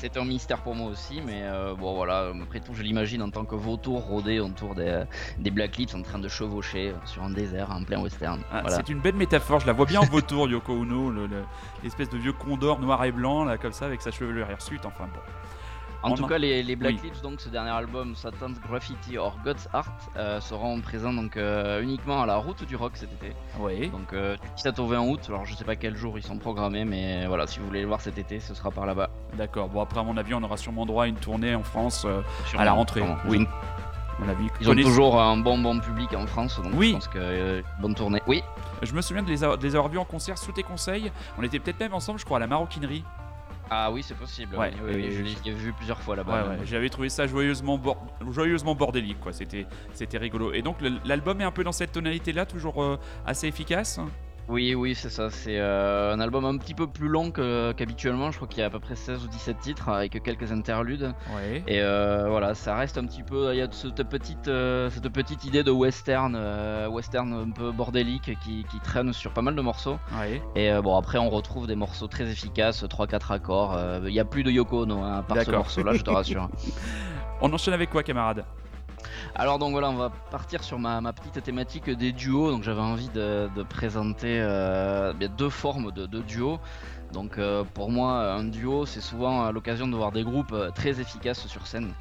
C'est 0.01 0.17
un 0.17 0.25
mystère 0.25 0.63
pour 0.63 0.75
moi 0.75 0.91
aussi, 0.91 1.21
mais 1.25 1.43
euh, 1.43 1.75
bon 1.75 1.95
voilà, 1.95 2.33
après 2.43 2.61
tout, 2.61 2.73
je 2.75 2.83
l'imagine 2.83 3.21
en 3.23 3.29
tant 3.29 3.45
que 3.45 3.55
vautour 3.55 4.01
rôdé 4.03 4.41
autour 4.41 4.75
des, 4.75 5.05
des 5.39 5.51
Black 5.51 5.77
Lips 5.77 5.95
en 5.95 6.01
train 6.01 6.19
de 6.19 6.27
chevaucher 6.27 6.95
sur 7.05 7.23
un 7.23 7.29
désert 7.29 7.71
en 7.71 7.85
plein 7.85 8.01
western. 8.01 8.41
Ah, 8.51 8.63
voilà. 8.63 8.77
C'est 8.77 8.89
une 8.89 9.01
belle 9.01 9.17
métaphore, 9.17 9.61
je 9.61 9.67
la 9.67 9.75
vois 9.75 9.85
bien 9.85 10.01
en 10.01 10.07
vautour, 10.07 10.49
Yoko 10.49 10.73
Ono, 10.73 11.11
le- 11.11 11.27
le- 11.27 11.45
l'espèce 11.85 12.09
de 12.09 12.17
vieux 12.17 12.33
condor 12.33 12.81
noir 12.81 13.05
et 13.05 13.13
blanc, 13.13 13.45
là, 13.45 13.59
comme 13.59 13.73
ça, 13.75 13.85
avec 13.85 14.01
sa 14.01 14.11
chevelure 14.11 14.51
hirsute, 14.51 14.87
enfin 14.87 15.05
bon. 15.13 15.21
En 16.03 16.13
On 16.13 16.15
tout 16.15 16.25
en- 16.25 16.29
cas, 16.29 16.39
les, 16.39 16.63
les 16.63 16.77
Black 16.77 16.95
Oui. 17.03 17.11
Lips, 17.11 17.21
donc 17.21 17.41
ce 17.43 17.49
dernier 17.51 17.71
album, 17.71 18.15
Satan's 18.15 18.59
Graffiti 18.61 19.19
or 19.19 19.37
God's 19.45 19.69
Art, 19.75 19.93
euh, 20.17 20.41
seront 20.41 20.81
présents 20.81 21.13
donc 21.13 21.37
euh, 21.37 21.83
uniquement 21.83 22.23
à 22.23 22.27
la 22.27 22.37
route 22.37 22.65
du 22.65 22.75
rock 22.75 22.93
cet 22.95 23.13
été. 23.13 23.35
Oui. 23.59 23.89
Donc 23.91 24.13
euh, 24.15 24.37
du 24.37 24.49
17 24.57 24.79
au 24.79 24.87
20 24.87 25.01
août, 25.01 25.21
alors 25.29 25.45
je 25.45 25.55
sais 25.55 25.65
pas 25.65 25.77
quel 25.77 25.97
jour 25.97 26.17
ils 26.19 26.23
sont 26.25 26.39
programmés, 26.39 26.87
mais 26.87 27.27
voilà, 27.27 27.47
si 27.47 27.59
vous 27.59 27.67
voulez 27.67 27.83
le 27.83 27.87
voir 27.89 28.01
cet 28.01 28.17
été, 28.17 28.41
ce 28.41 28.55
sera 28.55 28.71
par 28.71 28.87
là-bas. 28.87 29.11
D'accord, 29.37 29.69
bon 29.69 29.83
après 29.83 30.01
à 30.01 30.03
mon 30.03 30.17
avis 30.17 30.33
on 30.33 30.43
aura 30.43 30.57
sûrement 30.57 30.87
droit 30.87 31.05
à 31.05 31.07
une 31.07 31.17
tournée 31.17 31.55
en 31.55 31.63
France 31.63 32.05
euh, 32.07 32.23
à 32.57 32.65
la 32.65 32.73
rentrée. 32.73 33.01
sûrement. 33.01 33.17
Oui, 33.29 33.39
Ils 33.39 33.43
ont, 33.43 33.49
à 33.49 34.25
mon 34.25 34.29
avis. 34.31 34.47
ils 34.63 34.71
ont 34.71 34.75
toujours 34.75 35.21
un 35.21 35.37
bon 35.37 35.59
bon 35.59 35.81
public 35.81 36.15
en 36.15 36.27
France, 36.27 36.61
donc 36.63 36.73
Oui. 36.77 36.89
je 36.89 36.93
pense 36.95 37.09
que 37.09 37.19
euh, 37.19 37.63
bonne 37.81 37.95
tournée. 37.95 38.23
Oui, 38.27 38.43
Je 38.83 38.95
me 38.95 39.03
souviens 39.03 39.23
de 39.23 39.29
les, 39.29 39.45
avoir, 39.45 39.59
de 39.59 39.63
les 39.63 39.77
avoir 39.77 39.91
vus 39.91 39.99
en 39.99 40.05
concert 40.07 40.39
sous 40.39 40.53
tes 40.53 40.63
conseils. 40.63 41.13
On 41.39 41.43
était 41.43 41.59
peut-être 41.59 41.81
même 41.81 41.93
ensemble, 41.95 42.19
je 42.19 42.25
crois, 42.25 42.39
à 42.39 42.41
la 42.41 42.47
maroquinerie. 42.47 43.05
Ah 43.73 43.91
oui, 43.93 44.03
c'est 44.03 44.17
possible. 44.17 44.57
Ouais, 44.57 44.73
oui, 44.85 44.93
oui, 44.97 45.11
je 45.13 45.23
les 45.23 45.37
ai 45.47 45.55
vus 45.55 45.73
plusieurs 45.73 46.01
fois 46.01 46.17
là-bas. 46.17 46.49
ouais, 46.49 46.59
j'avais 46.65 46.89
trouvé 46.89 47.09
ça 47.09 47.29
joyeusement, 47.29 47.81
joyeusement 48.31 48.75
bordélique, 48.75 49.21
quoi. 49.21 49.33
C'était, 49.33 49.67
c'était 49.95 50.19
rigolo. 50.19 50.53
Et 50.53 50.61
donc 50.61 50.79
l'album 51.05 51.41
est 51.41 51.45
un 51.45 51.53
peu 51.53 51.63
dans 51.63 51.73
cette 51.73 51.93
tonalité-là, 51.93 52.47
toujours 52.47 52.83
euh, 52.83 52.99
assez 53.25 53.47
efficace? 53.47 54.01
Oui, 54.51 54.75
oui, 54.75 54.97
c'est 54.97 55.11
ça. 55.11 55.31
C'est 55.31 55.59
euh, 55.61 56.13
un 56.13 56.19
album 56.19 56.45
un 56.45 56.57
petit 56.59 56.75
peu 56.75 56.89
plus 56.89 57.07
long 57.07 57.31
que- 57.31 57.71
qu'habituellement. 57.73 58.33
Je 58.33 58.37
crois 58.37 58.49
qu'il 58.49 58.59
y 58.59 58.63
a 58.65 58.67
à 58.67 58.71
peu 58.71 58.81
près 58.81 58.97
16 58.97 59.25
ou 59.25 59.29
17 59.29 59.59
titres 59.61 59.89
avec 59.89 60.21
quelques 60.25 60.51
interludes. 60.51 61.15
Et 61.69 61.81
euh, 61.81 62.27
voilà, 62.29 62.55
ça 62.57 62.75
reste 62.75 62.99
un 62.99 63.05
petit 63.07 63.23
peu. 63.23 63.55
Il 63.55 63.59
y 63.59 63.63
a 63.63 63.69
cette 63.71 64.03
petite, 64.09 64.49
euh, 64.49 64.91
cette 64.91 65.09
petite 65.09 65.45
idée 65.45 65.63
de 65.63 65.71
western, 65.71 66.35
euh, 66.37 66.89
western 66.89 67.33
un 67.33 67.51
peu 67.51 67.71
bordélique 67.71 68.37
qui, 68.43 68.65
qui 68.69 68.81
traîne 68.81 69.13
sur 69.13 69.33
pas 69.33 69.43
mal 69.43 69.55
de 69.55 69.63
morceaux. 69.63 69.99
Et 70.57 70.73
euh, 70.73 70.83
bon, 70.83 70.97
après, 70.97 71.19
on 71.19 71.31
retrouve 71.31 71.69
des 71.69 71.77
morceaux 71.77 72.09
très 72.09 72.29
efficaces, 72.29 72.83
3-4 72.83 73.33
accords. 73.33 73.75
euh, 73.77 74.01
Il 74.09 74.13
y 74.15 74.19
a 74.21 74.25
plus 74.25 74.43
de 74.43 74.51
Yoko 74.51 74.83
Ono 74.83 75.01
hein, 75.05 75.19
à 75.19 75.23
part 75.23 75.37
ce 75.39 75.45
D'accord. 75.45 75.61
morceau-là, 75.61 75.93
je 75.95 76.03
te 76.03 76.11
rassure. 76.11 76.49
On 77.41 77.53
enchaîne 77.53 77.73
avec 77.75 77.89
quoi, 77.91 78.03
camarade? 78.03 78.45
Alors 79.35 79.59
donc 79.59 79.73
voilà, 79.73 79.91
on 79.91 79.97
va 79.97 80.11
partir 80.31 80.63
sur 80.65 80.79
ma, 80.79 81.01
ma 81.01 81.13
petite 81.13 81.43
thématique 81.43 81.89
des 81.91 82.13
duos. 82.13 82.51
Donc 82.51 82.63
j'avais 82.63 82.81
envie 82.81 83.09
de, 83.11 83.49
de 83.55 83.63
présenter 83.63 84.39
euh, 84.41 85.13
deux 85.39 85.51
formes 85.51 85.93
de, 85.93 86.07
de 86.07 86.21
duos. 86.21 86.59
Donc 87.13 87.39
euh, 87.39 87.65
pour 87.75 87.91
moi, 87.91 88.33
un 88.35 88.45
duo, 88.45 88.87
c'est 88.87 89.01
souvent 89.01 89.45
à 89.45 89.51
l'occasion 89.51 89.89
de 89.89 89.97
voir 89.97 90.13
des 90.13 90.23
groupes 90.23 90.53
euh, 90.53 90.71
très 90.71 91.01
efficaces 91.01 91.47
sur 91.47 91.67
scène. 91.67 91.93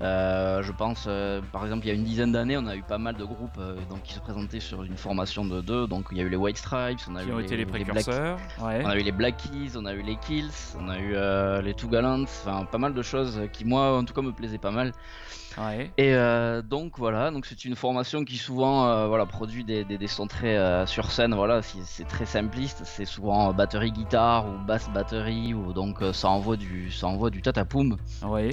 Euh, 0.00 0.60
je 0.62 0.72
pense, 0.72 1.04
euh, 1.06 1.40
par 1.52 1.64
exemple, 1.64 1.86
il 1.86 1.88
y 1.88 1.90
a 1.92 1.94
une 1.94 2.04
dizaine 2.04 2.32
d'années, 2.32 2.58
on 2.58 2.66
a 2.66 2.76
eu 2.76 2.82
pas 2.82 2.98
mal 2.98 3.14
de 3.16 3.24
groupes 3.24 3.56
euh, 3.58 3.76
donc, 3.88 4.02
qui 4.02 4.12
se 4.12 4.20
présentaient 4.20 4.60
sur 4.60 4.82
une 4.82 4.96
formation 4.96 5.44
de 5.44 5.60
deux. 5.60 5.86
Donc 5.86 6.08
il 6.10 6.18
y 6.18 6.20
a 6.20 6.24
eu 6.24 6.28
les 6.28 6.36
White 6.36 6.58
Stripes, 6.58 6.98
on 7.08 7.14
a 7.16 7.22
Qui 7.22 7.28
eu 7.28 7.32
ont 7.32 7.38
les, 7.38 7.44
été 7.44 7.56
les 7.56 7.64
les 7.64 7.70
Black 7.70 7.86
précurseurs 7.86 8.38
Ouais. 8.60 8.82
on 8.84 8.88
a 8.88 8.96
eu 8.96 9.02
les 9.02 9.12
Black 9.12 9.36
Keys, 9.36 9.76
on 9.76 9.86
a 9.86 9.94
eu 9.94 10.02
les 10.02 10.16
Kills, 10.16 10.50
on 10.78 10.88
a 10.88 10.98
eu 10.98 11.12
euh, 11.14 11.62
les 11.62 11.72
Two 11.72 11.88
Gallants, 11.88 12.24
enfin 12.24 12.64
pas 12.64 12.78
mal 12.78 12.92
de 12.92 13.02
choses 13.02 13.40
qui 13.52 13.64
moi 13.64 13.96
en 13.96 14.04
tout 14.04 14.12
cas 14.14 14.22
me 14.22 14.32
plaisaient 14.32 14.58
pas 14.58 14.72
mal. 14.72 14.92
Ouais. 15.58 15.90
Et 15.96 16.14
euh, 16.14 16.60
donc 16.62 16.98
voilà, 16.98 17.30
donc 17.30 17.46
c'est 17.46 17.64
une 17.64 17.76
formation 17.76 18.24
qui 18.24 18.36
souvent 18.36 18.86
euh, 18.86 19.06
voilà 19.06 19.24
produit 19.26 19.64
des, 19.64 19.84
des, 19.84 19.96
des 19.98 20.06
sons 20.06 20.26
très 20.26 20.56
euh, 20.56 20.84
sur 20.86 21.10
scène, 21.10 21.34
voilà, 21.34 21.62
c'est 21.62 22.06
très 22.06 22.26
simpliste, 22.26 22.82
c'est 22.84 23.06
souvent 23.06 23.52
batterie 23.54 23.90
guitare 23.92 24.46
ou 24.46 24.66
basse 24.66 24.88
batterie 24.90 25.54
ou 25.54 25.72
donc 25.72 25.98
ça 26.12 26.28
envoie 26.28 26.56
du 26.56 26.90
ça 26.90 27.06
envoie 27.06 27.30
du 27.30 27.40
tatapoum. 27.42 27.96
Ouais. 28.26 28.50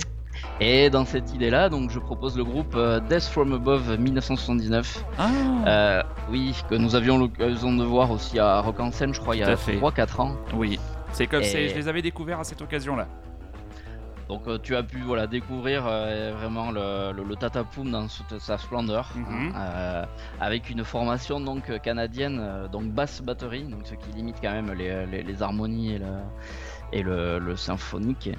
Et 0.59 0.89
dans 0.89 1.05
cette 1.05 1.31
idée-là, 1.33 1.69
donc 1.69 1.91
je 1.91 1.99
propose 1.99 2.35
le 2.37 2.43
groupe 2.43 2.75
Death 3.09 3.23
from 3.25 3.53
Above 3.53 3.99
1979. 3.99 5.03
Ah 5.19 5.29
Euh, 5.67 6.03
oui, 6.31 6.55
que 6.69 6.75
nous 6.75 6.95
avions 6.95 7.17
l'occasion 7.17 7.71
de 7.75 7.83
voir 7.83 8.09
aussi 8.11 8.39
à 8.39 8.59
Rock 8.61 8.79
en 8.79 8.91
scène, 8.91 9.13
je 9.13 9.19
crois, 9.19 9.35
il 9.35 9.39
y 9.39 9.43
a 9.43 9.49
à 9.49 9.55
fait. 9.55 9.77
3-4 9.77 10.21
ans. 10.21 10.35
Oui. 10.55 10.79
C'est 11.11 11.27
comme 11.27 11.43
Et- 11.43 11.69
je 11.69 11.75
les 11.75 11.87
avais 11.87 12.01
découverts 12.01 12.39
à 12.39 12.43
cette 12.43 12.61
occasion-là. 12.63 13.07
Donc 14.29 14.47
euh, 14.47 14.57
tu 14.57 14.75
as 14.75 14.83
pu 14.83 14.99
voilà 15.01 15.27
découvrir 15.27 15.83
euh, 15.85 16.33
vraiment 16.37 16.71
le, 16.71 17.11
le, 17.11 17.23
le 17.23 17.35
Tatapoum 17.35 17.91
dans 17.91 18.07
toute 18.07 18.39
sa 18.39 18.57
splendeur, 18.57 19.09
Mhm. 19.15 19.51
hein, 19.55 19.59
euh, 19.59 20.05
avec 20.39 20.69
une 20.69 20.83
formation 20.83 21.39
donc 21.39 21.79
canadienne, 21.81 22.67
donc 22.71 22.85
basse 22.85 23.21
batterie, 23.21 23.63
donc 23.63 23.81
ce 23.85 23.95
qui 23.95 24.11
limite 24.15 24.37
quand 24.41 24.51
même 24.51 24.71
les, 24.73 25.05
les, 25.07 25.23
les 25.23 25.41
harmonies 25.43 25.93
et 25.95 25.99
le, 25.99 26.05
et 26.93 27.03
le, 27.03 27.39
le 27.39 27.55
symphonique. 27.55 28.29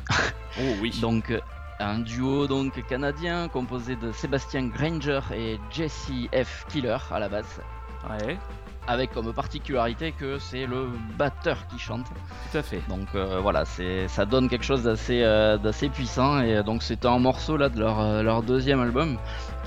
Oh 0.58 0.62
oui. 0.80 0.92
Donc 1.00 1.32
un 1.80 1.98
duo 1.98 2.46
donc 2.46 2.86
canadien 2.86 3.48
composé 3.48 3.96
de 3.96 4.12
Sébastien 4.12 4.68
Granger 4.68 5.20
et 5.34 5.58
Jesse 5.72 6.10
F. 6.32 6.64
Killer 6.68 6.96
à 7.10 7.18
la 7.18 7.28
basse, 7.28 7.60
Ouais. 8.08 8.38
Avec 8.86 9.12
comme 9.12 9.32
particularité 9.32 10.12
que 10.12 10.38
c'est 10.38 10.66
le 10.66 10.88
batteur 11.18 11.66
qui 11.68 11.78
chante. 11.78 12.06
Tout 12.52 12.58
à 12.58 12.62
fait. 12.62 12.82
Donc 12.88 13.08
euh, 13.14 13.38
voilà, 13.40 13.64
c'est 13.64 14.08
ça 14.08 14.24
donne 14.26 14.48
quelque 14.48 14.64
chose 14.64 14.82
d'assez 14.84 15.22
euh, 15.22 15.56
d'assez 15.58 15.88
puissant 15.88 16.40
et 16.40 16.56
euh, 16.56 16.62
donc 16.62 16.82
c'était 16.82 17.06
un 17.08 17.18
morceau 17.18 17.56
là 17.56 17.68
de 17.68 17.78
leur, 17.80 18.22
leur 18.22 18.42
deuxième 18.42 18.80
album 18.80 19.16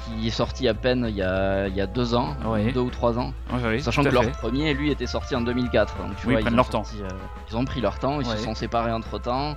qui 0.05 0.27
est 0.27 0.31
sorti 0.31 0.67
à 0.67 0.73
peine 0.73 1.05
il 1.09 1.15
y 1.15 1.21
a, 1.23 1.67
il 1.67 1.75
y 1.75 1.81
a 1.81 1.87
deux 1.87 2.13
ans, 2.15 2.35
deux 2.73 2.79
ou 2.79 2.89
trois 2.89 3.17
ans, 3.19 3.33
sachant 3.79 4.03
que 4.03 4.09
leur 4.09 4.23
fait. 4.23 4.31
premier 4.31 4.73
lui 4.73 4.91
était 4.91 5.07
sorti 5.07 5.35
en 5.35 5.41
2004. 5.41 5.97
Donc 5.97 6.15
tu 6.17 6.27
Oui, 6.27 6.33
vois, 6.33 6.41
ils 6.41 6.43
prennent 6.43 6.53
ont 6.53 6.57
leur 6.57 6.69
temps. 6.69 6.83
euh, 7.01 7.07
ils 7.49 7.57
ont 7.57 7.65
pris 7.65 7.81
leur 7.81 7.99
temps, 7.99 8.19
ils 8.21 8.25
se 8.25 8.37
sont 8.37 8.55
séparés 8.55 8.91
entre 8.93 9.19
temps. 9.19 9.55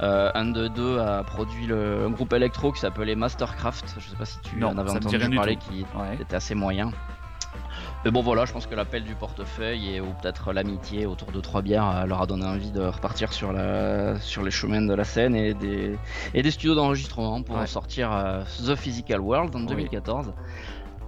un 0.00 0.44
de 0.46 0.68
deux 0.68 0.98
a 0.98 1.22
produit 1.24 1.66
le, 1.66 2.06
un 2.06 2.10
groupe 2.10 2.32
électro 2.32 2.72
qui 2.72 2.80
s'appelait 2.80 3.14
Mastercraft. 3.16 3.96
Je 3.98 4.08
sais 4.10 4.16
pas 4.16 4.24
si 4.24 4.38
tu 4.40 4.56
Non, 4.56 4.68
en 4.68 4.78
avais 4.78 4.90
entendu 4.90 5.18
parler, 5.36 5.56
qui 5.56 5.84
Ouais. 5.94 6.16
était 6.20 6.36
assez 6.36 6.54
moyen. 6.54 6.90
Mais 8.04 8.10
bon 8.10 8.20
voilà, 8.20 8.44
je 8.46 8.52
pense 8.52 8.66
que 8.66 8.74
l'appel 8.74 9.04
du 9.04 9.14
portefeuille 9.14 9.94
et 9.94 10.00
ou 10.00 10.06
peut-être 10.20 10.52
l'amitié 10.52 11.06
autour 11.06 11.30
de 11.30 11.40
trois 11.40 11.62
bières 11.62 11.88
euh, 11.88 12.04
leur 12.04 12.20
a 12.22 12.26
donné 12.26 12.44
envie 12.44 12.72
de 12.72 12.80
repartir 12.82 13.32
sur, 13.32 13.52
la, 13.52 14.18
sur 14.18 14.42
les 14.42 14.50
chemins 14.50 14.82
de 14.82 14.92
la 14.92 15.04
scène 15.04 15.36
et 15.36 15.54
des, 15.54 15.96
et 16.34 16.42
des 16.42 16.50
studios 16.50 16.74
d'enregistrement 16.74 17.42
pour 17.42 17.56
Ouais. 17.58 17.66
sortir 17.68 18.10
euh, 18.12 18.42
The 18.66 18.74
Physical 18.74 19.20
World 19.20 19.54
en 19.54 19.60
Oui. 19.60 19.66
2014. 19.66 20.32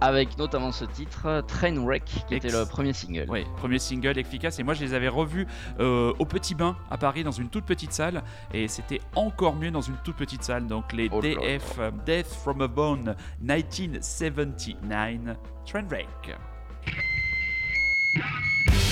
Avec 0.01 0.37
notamment 0.37 0.71
ce 0.73 0.83
titre, 0.85 1.41
Trainwreck, 1.47 2.03
qui 2.27 2.35
était 2.35 2.49
le 2.49 2.65
premier 2.65 2.91
single. 2.93 3.29
Ouais, 3.29 3.45
premier 3.57 3.79
single 3.79 4.17
efficace. 4.19 4.59
Et 4.59 4.63
moi, 4.63 4.73
je 4.73 4.81
les 4.81 4.93
avais 4.93 5.07
revus 5.07 5.47
euh, 5.79 6.11
au 6.19 6.25
Petit 6.25 6.53
Bain 6.53 6.75
à 6.91 6.97
Paris, 6.97 7.23
dans 7.23 7.31
une 7.31 7.47
toute 7.49 7.63
petite 7.63 7.93
salle. 7.93 8.21
Et 8.53 8.67
c'était 8.67 8.99
encore 9.15 9.55
mieux 9.55 9.71
dans 9.71 9.79
une 9.81 9.95
toute 10.03 10.17
petite 10.17 10.43
salle. 10.43 10.67
Donc, 10.67 10.91
les 10.91 11.07
Oh. 11.13 11.21
DF, 11.21 11.79
Death 12.05 12.27
from 12.27 12.61
a 12.61 12.67
Bone 12.67 13.15
1979, 13.41 15.37
Trainwreck. 15.65 16.35
Yeah. 16.87 18.84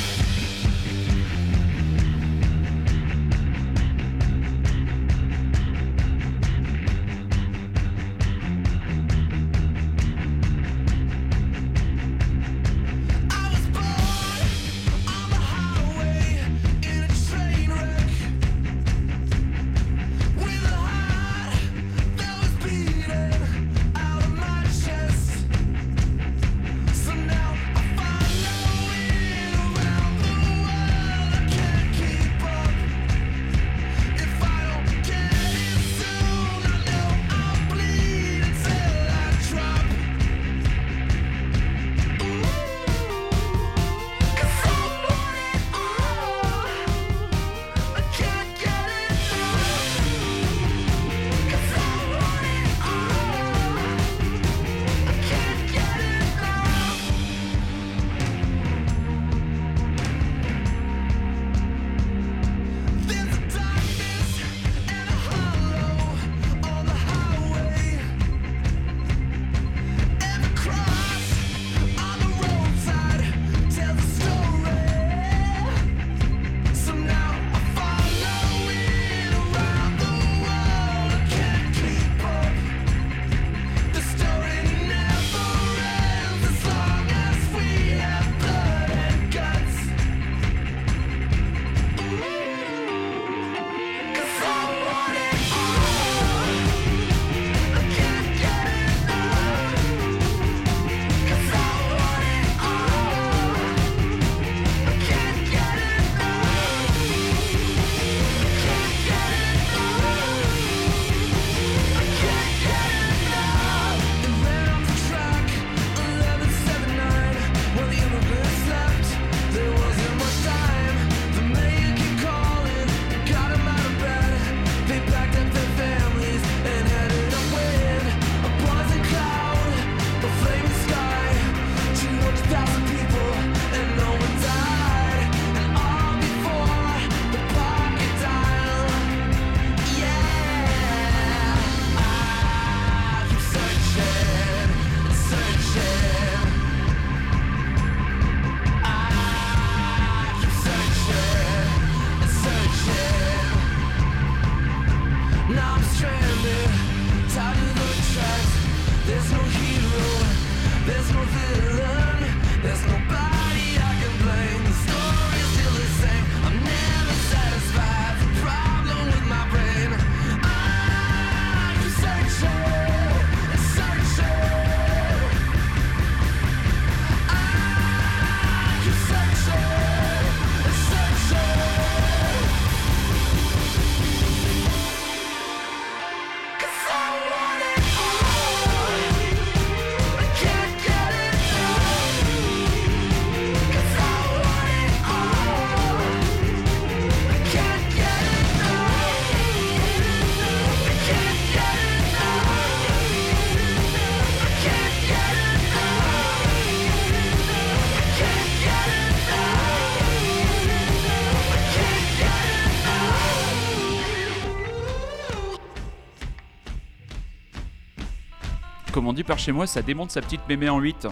On 219.14 219.16
dit 219.16 219.24
par 219.24 219.38
chez 219.38 219.52
moi, 219.52 219.68
ça 219.68 219.84
démonte 219.84 220.10
sa 220.10 220.22
petite 220.22 220.42
mémé 220.50 220.70
en 220.70 220.80
8. 220.80 221.08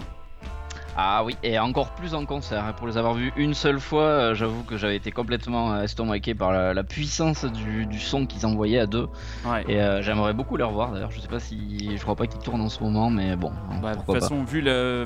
Ah 0.96 1.22
oui, 1.24 1.36
et 1.44 1.56
encore 1.60 1.90
plus 1.94 2.14
en 2.14 2.26
concert. 2.26 2.64
hein. 2.64 2.72
Pour 2.72 2.88
les 2.88 2.98
avoir 2.98 3.14
vus 3.14 3.32
une 3.36 3.54
seule 3.54 3.78
fois, 3.78 4.02
euh, 4.02 4.34
j'avoue 4.34 4.64
que 4.64 4.76
j'avais 4.76 4.96
été 4.96 5.12
complètement 5.12 5.72
euh, 5.72 5.82
estomaqué 5.84 6.34
par 6.34 6.50
la, 6.50 6.74
la 6.74 6.82
puissance 6.82 7.44
du, 7.44 7.86
du 7.86 8.00
son 8.00 8.26
qu'ils 8.26 8.44
envoyaient 8.44 8.80
à 8.80 8.86
deux. 8.86 9.08
Ouais. 9.46 9.64
Et 9.68 9.80
euh, 9.80 10.02
j'aimerais 10.02 10.34
beaucoup 10.34 10.56
les 10.56 10.64
revoir 10.64 10.90
d'ailleurs. 10.90 11.12
Je 11.12 11.20
sais 11.20 11.28
pas 11.28 11.38
si. 11.38 11.96
Je 11.96 12.02
crois 12.02 12.16
pas 12.16 12.26
qu'ils 12.26 12.40
tournent 12.40 12.60
en 12.60 12.68
ce 12.68 12.82
moment, 12.82 13.08
mais 13.08 13.36
bon. 13.36 13.52
hein, 13.70 13.78
Bah, 13.80 13.92
de 13.92 13.98
toute 13.98 14.06
pas. 14.06 14.14
façon, 14.14 14.42
vu, 14.42 14.60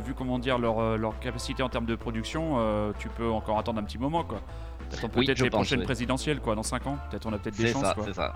vu 0.04 0.14
comment 0.16 0.38
dire 0.38 0.58
leur, 0.58 0.96
leur 0.96 1.18
capacité 1.20 1.62
en 1.62 1.68
termes 1.68 1.86
de 1.86 1.96
production, 1.96 2.54
euh, 2.58 2.92
tu 2.98 3.08
peux 3.10 3.28
encore 3.30 3.58
attendre 3.58 3.78
un 3.78 3.84
petit 3.84 3.98
moment 3.98 4.24
quoi. 4.24 4.40
T'attends 4.88 5.08
peut-être 5.10 5.38
les 5.40 5.50
pense, 5.50 5.58
prochaines 5.58 5.80
oui. 5.80 5.84
présidentielles 5.84 6.40
quoi, 6.40 6.54
dans 6.54 6.62
5 6.62 6.86
ans. 6.86 6.96
Peut-être 7.10 7.26
on 7.26 7.32
a 7.34 7.38
peut-être 7.38 7.58
des 7.58 7.66
C'est 7.66 7.72
chances 7.74 7.82
ça, 7.82 7.94
c'est 8.04 8.14
ça. 8.14 8.32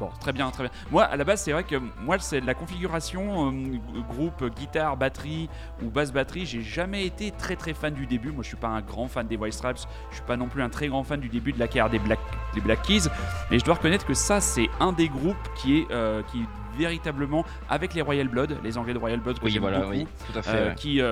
Bon, 0.00 0.08
très 0.18 0.32
bien, 0.32 0.50
très 0.50 0.64
bien. 0.64 0.72
Moi, 0.90 1.04
à 1.04 1.14
la 1.14 1.24
base, 1.24 1.42
c'est 1.42 1.52
vrai 1.52 1.62
que 1.62 1.76
moi, 1.76 2.18
c'est 2.18 2.40
la 2.40 2.54
configuration 2.54 3.52
euh, 3.52 3.76
groupe 4.08 4.42
guitare, 4.56 4.96
batterie 4.96 5.50
ou 5.82 5.90
basse 5.90 6.10
batterie. 6.10 6.46
J'ai 6.46 6.62
jamais 6.62 7.04
été 7.04 7.30
très 7.32 7.54
très 7.54 7.74
fan 7.74 7.92
du 7.92 8.06
début. 8.06 8.30
Moi, 8.32 8.42
je 8.42 8.48
suis 8.48 8.56
pas 8.56 8.68
un 8.68 8.80
grand 8.80 9.08
fan 9.08 9.26
des 9.28 9.36
White 9.36 9.52
Stripes. 9.52 9.76
Je 10.08 10.14
suis 10.16 10.24
pas 10.24 10.38
non 10.38 10.48
plus 10.48 10.62
un 10.62 10.70
très 10.70 10.88
grand 10.88 11.04
fan 11.04 11.20
du 11.20 11.28
début 11.28 11.52
de 11.52 11.58
la 11.58 11.68
carrière 11.68 11.90
des 11.90 11.98
Black, 11.98 12.18
des 12.54 12.62
Black 12.62 12.80
Keys. 12.82 13.08
Mais 13.50 13.58
je 13.58 13.64
dois 13.64 13.74
reconnaître 13.74 14.06
que 14.06 14.14
ça, 14.14 14.40
c'est 14.40 14.70
un 14.80 14.92
des 14.92 15.08
groupes 15.10 15.36
qui 15.56 15.80
est 15.80 15.86
euh, 15.90 16.22
qui 16.32 16.44
véritablement 16.78 17.44
avec 17.68 17.92
les 17.92 18.00
Royal 18.00 18.28
Blood, 18.28 18.58
les 18.64 18.78
Anglais 18.78 18.94
de 18.94 18.98
Royal 18.98 19.20
Blood 19.20 19.38
que 19.38 19.44
Oui, 19.44 19.58
voilà, 19.58 19.80
beaucoup, 19.80 19.90
oui, 19.90 20.06
tout 20.32 20.38
à 20.38 20.40
fait. 20.40 20.50
euh, 20.56 20.68
ouais. 20.68 20.74
qui 20.76 21.02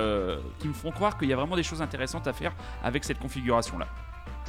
qui 0.59 0.67
me 0.67 0.73
font 0.73 0.89
croire 0.91 1.17
qu'il 1.17 1.29
y 1.29 1.33
a 1.33 1.35
vraiment 1.35 1.55
des 1.55 1.63
choses 1.63 1.81
intéressantes 1.81 2.27
à 2.27 2.33
faire 2.33 2.53
avec 2.83 3.03
cette 3.03 3.19
configuration 3.19 3.77
là. 3.77 3.85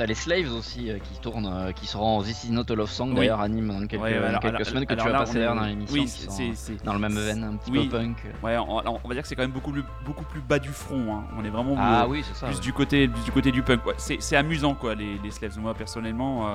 T'as 0.01 0.07
les 0.07 0.15
Slaves 0.15 0.51
aussi 0.55 0.91
euh, 0.91 0.99
qui 0.99 1.21
tournent, 1.21 1.45
euh, 1.45 1.73
qui 1.73 1.87
seront 1.87 2.17
aux 2.17 2.23
This 2.23 2.45
Is 2.45 2.53
Not 2.53 2.73
a 2.73 2.75
Love 2.75 2.89
Song 2.91 3.11
Oui. 3.11 3.17
d'ailleurs, 3.17 3.41
anime 3.43 3.69
dans 3.69 3.87
quelques, 3.87 4.03
Ouais, 4.03 4.19
dans 4.19 4.25
alors- 4.29 4.41
quelques 4.41 4.55
alors- 4.55 4.67
semaines 4.67 4.87
que 4.87 4.93
alors 4.95 5.05
tu 5.05 5.13
passer 5.13 5.33
est- 5.33 5.35
d'ailleurs 5.41 5.55
dans 5.57 5.65
l'émission. 5.67 5.93
Oui, 5.95 6.05
qui 6.05 6.09
c'est- 6.09 6.25
sont 6.25 6.33
c'est- 6.33 6.55
c'est- 6.55 6.83
dans 6.87 6.95
le 6.95 6.99
même 7.01 7.13
veine, 7.13 7.45
un 7.45 7.57
petit 7.57 7.71
Oui. 7.71 7.87
peu 7.87 7.99
punk. 7.99 8.17
Ouais, 8.43 8.57
on, 8.57 8.79
on 9.05 9.09
va 9.09 9.13
dire 9.13 9.21
que 9.23 9.29
c'est 9.29 9.37
quand 9.37 9.43
même 9.43 9.51
beaucoup, 9.51 9.73
plus- 9.73 9.85
beaucoup 10.07 10.25
plus 10.25 10.41
bas 10.41 10.59
du 10.59 10.71
front. 10.71 11.17
hein. 11.17 11.25
On 11.39 11.45
est 11.45 11.51
vraiment 11.51 11.75
Ah 11.79 12.05
euh, 12.05 12.07
oui, 12.09 12.25
c'est 12.27 12.35
ça. 12.35 12.47
plus 12.47 12.55
ouais. 12.57 12.63
du 12.63 12.73
côté 12.73 13.09
plus 13.09 13.25
du 13.25 13.31
côté 13.31 13.53
du 13.53 13.63
punk. 13.63 13.85
Ouais, 13.85 13.93
c'est 13.99 14.17
c'est 14.23 14.37
amusant 14.37 14.73
quoi 14.75 14.95
les, 14.95 15.19
les 15.23 15.31
Slaves. 15.31 15.59
Moi 15.59 15.75
personnellement, 15.75 16.49
euh, 16.49 16.55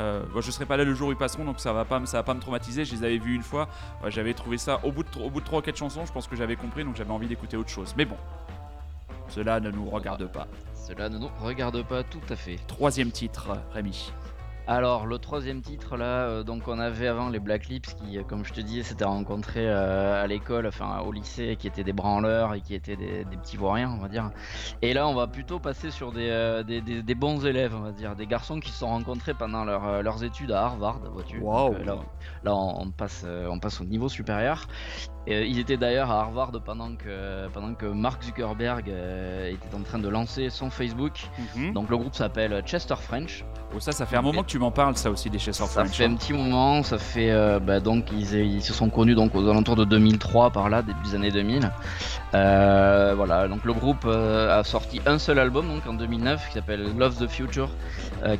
euh, 0.00 0.22
je 0.42 0.50
serai 0.50 0.66
pas 0.66 0.76
là 0.76 0.84
le 0.84 0.92
jour 0.92 1.08
où 1.08 1.12
ils 1.12 1.16
passeront, 1.16 1.46
donc 1.46 1.60
ça 1.60 1.72
va 1.72 1.86
pas 1.86 2.04
ça 2.04 2.18
va 2.18 2.22
pas 2.22 2.34
me 2.34 2.40
traumatiser. 2.40 2.84
Je 2.84 2.92
les 2.96 3.02
avais 3.02 3.16
vus 3.16 3.34
une 3.34 3.42
fois. 3.42 3.66
Ouais, 4.02 4.10
j'avais 4.10 4.34
trouvé 4.34 4.58
ça 4.58 4.78
au 4.84 4.92
bout 4.92 5.04
de 5.04 5.08
au 5.24 5.30
bout 5.30 5.40
de 5.40 5.46
trois 5.46 5.60
ou 5.60 5.62
quatre 5.62 5.78
chansons, 5.78 6.04
je 6.04 6.12
pense 6.12 6.26
que 6.28 6.36
j'avais 6.36 6.56
compris, 6.56 6.84
donc 6.84 6.96
j'avais 6.96 7.12
envie 7.12 7.28
d'écouter 7.28 7.56
autre 7.56 7.70
chose. 7.70 7.94
Mais 7.96 8.04
bon, 8.04 8.16
cela 9.30 9.58
ne 9.58 9.70
nous 9.70 9.88
regarde 9.88 10.26
pas. 10.30 10.46
Cela 10.86 11.08
ne 11.08 11.18
nous 11.18 11.30
regarde 11.40 11.82
pas 11.82 12.02
tout 12.02 12.20
à 12.28 12.36
fait. 12.36 12.56
Troisième 12.66 13.10
titre, 13.10 13.48
Rémi. 13.72 14.12
Alors 14.66 15.04
le 15.04 15.18
troisième 15.18 15.60
titre 15.60 15.98
là, 15.98 16.24
euh, 16.26 16.42
donc 16.42 16.68
on 16.68 16.78
avait 16.78 17.06
avant 17.06 17.28
les 17.28 17.38
Black 17.38 17.66
Lips 17.68 17.94
qui, 17.96 18.16
euh, 18.16 18.22
comme 18.22 18.46
je 18.46 18.52
te 18.54 18.62
disais, 18.62 18.82
s'étaient 18.82 19.04
rencontrés 19.04 19.68
euh, 19.68 20.22
à 20.24 20.26
l'école, 20.26 20.66
enfin 20.66 21.00
au 21.00 21.12
lycée, 21.12 21.56
qui 21.58 21.66
étaient 21.66 21.84
des 21.84 21.92
branleurs 21.92 22.54
et 22.54 22.62
qui 22.62 22.74
étaient 22.74 22.96
des, 22.96 23.26
des 23.26 23.36
petits 23.36 23.58
vauriens, 23.58 23.90
on 23.94 24.00
va 24.00 24.08
dire. 24.08 24.30
Et 24.80 24.94
là 24.94 25.06
on 25.06 25.14
va 25.14 25.26
plutôt 25.26 25.58
passer 25.58 25.90
sur 25.90 26.12
des, 26.12 26.62
des, 26.66 26.80
des- 26.80 27.02
des 27.02 27.14
bons 27.14 27.44
élèves, 27.44 27.74
on 27.74 27.80
va 27.80 27.92
dire, 27.92 28.16
des 28.16 28.26
garçons 28.26 28.58
qui 28.58 28.70
se 28.70 28.78
sont 28.78 28.88
rencontrés 28.88 29.34
pendant 29.34 29.64
leur, 29.66 30.02
leurs 30.02 30.24
études 30.24 30.52
à 30.52 30.62
Harvard, 30.64 31.00
vois-tu. 31.12 31.40
Là, 31.84 31.96
là 32.44 32.54
on, 32.54 32.90
passe, 32.90 33.26
on 33.50 33.58
passe 33.58 33.82
au 33.82 33.84
niveau 33.84 34.08
supérieur. 34.08 34.66
Et, 35.26 35.34
euh, 35.34 35.44
ils 35.44 35.58
étaient 35.58 35.76
d'ailleurs 35.76 36.10
à 36.10 36.20
Harvard 36.20 36.52
pendant 36.64 36.94
que, 36.96 37.48
pendant 37.48 37.74
que 37.74 37.86
Mark 37.86 38.22
Zuckerberg 38.22 38.88
euh, 38.88 39.50
était 39.50 39.74
en 39.74 39.80
train 39.82 39.98
de 39.98 40.08
lancer 40.08 40.50
son 40.50 40.70
Facebook. 40.70 41.12
Donc 41.72 41.90
le 41.90 41.96
groupe 41.96 42.14
s'appelle 42.14 42.62
Chester 42.66 42.96
French. 42.96 43.44
Oh, 43.76 43.80
ça, 43.80 43.90
ça 43.90 44.06
fait 44.06 44.16
un 44.16 44.22
moment 44.22 44.42
que 44.42 44.48
tu 44.48 44.58
m'en 44.60 44.70
parles, 44.70 44.96
ça 44.96 45.10
aussi 45.10 45.30
des 45.30 45.38
Chester 45.38 45.64
Ça 45.64 45.84
French. 45.84 45.96
fait 45.96 46.04
un 46.04 46.14
petit 46.14 46.32
moment, 46.32 46.82
ça 46.84 46.96
fait 46.98 47.30
euh, 47.32 47.58
bah, 47.58 47.80
donc 47.80 48.12
ils, 48.12 48.32
ils 48.34 48.62
se 48.62 48.72
sont 48.72 48.88
connus 48.88 49.16
donc 49.16 49.34
aux 49.34 49.48
alentours 49.48 49.74
de 49.74 49.84
2003 49.84 50.50
par 50.50 50.68
là, 50.68 50.82
début 50.82 51.00
des 51.02 51.14
années 51.16 51.30
2000. 51.32 51.70
Euh, 52.34 53.14
voilà, 53.16 53.48
donc 53.48 53.64
le 53.64 53.72
groupe 53.72 54.04
euh, 54.06 54.60
a 54.60 54.62
sorti 54.62 55.00
un 55.06 55.18
seul 55.18 55.38
album 55.40 55.66
donc 55.68 55.86
en 55.88 55.94
2009 55.94 56.48
qui 56.48 56.54
s'appelle 56.54 56.96
Love 56.96 57.16
the 57.18 57.28
Future, 57.28 57.70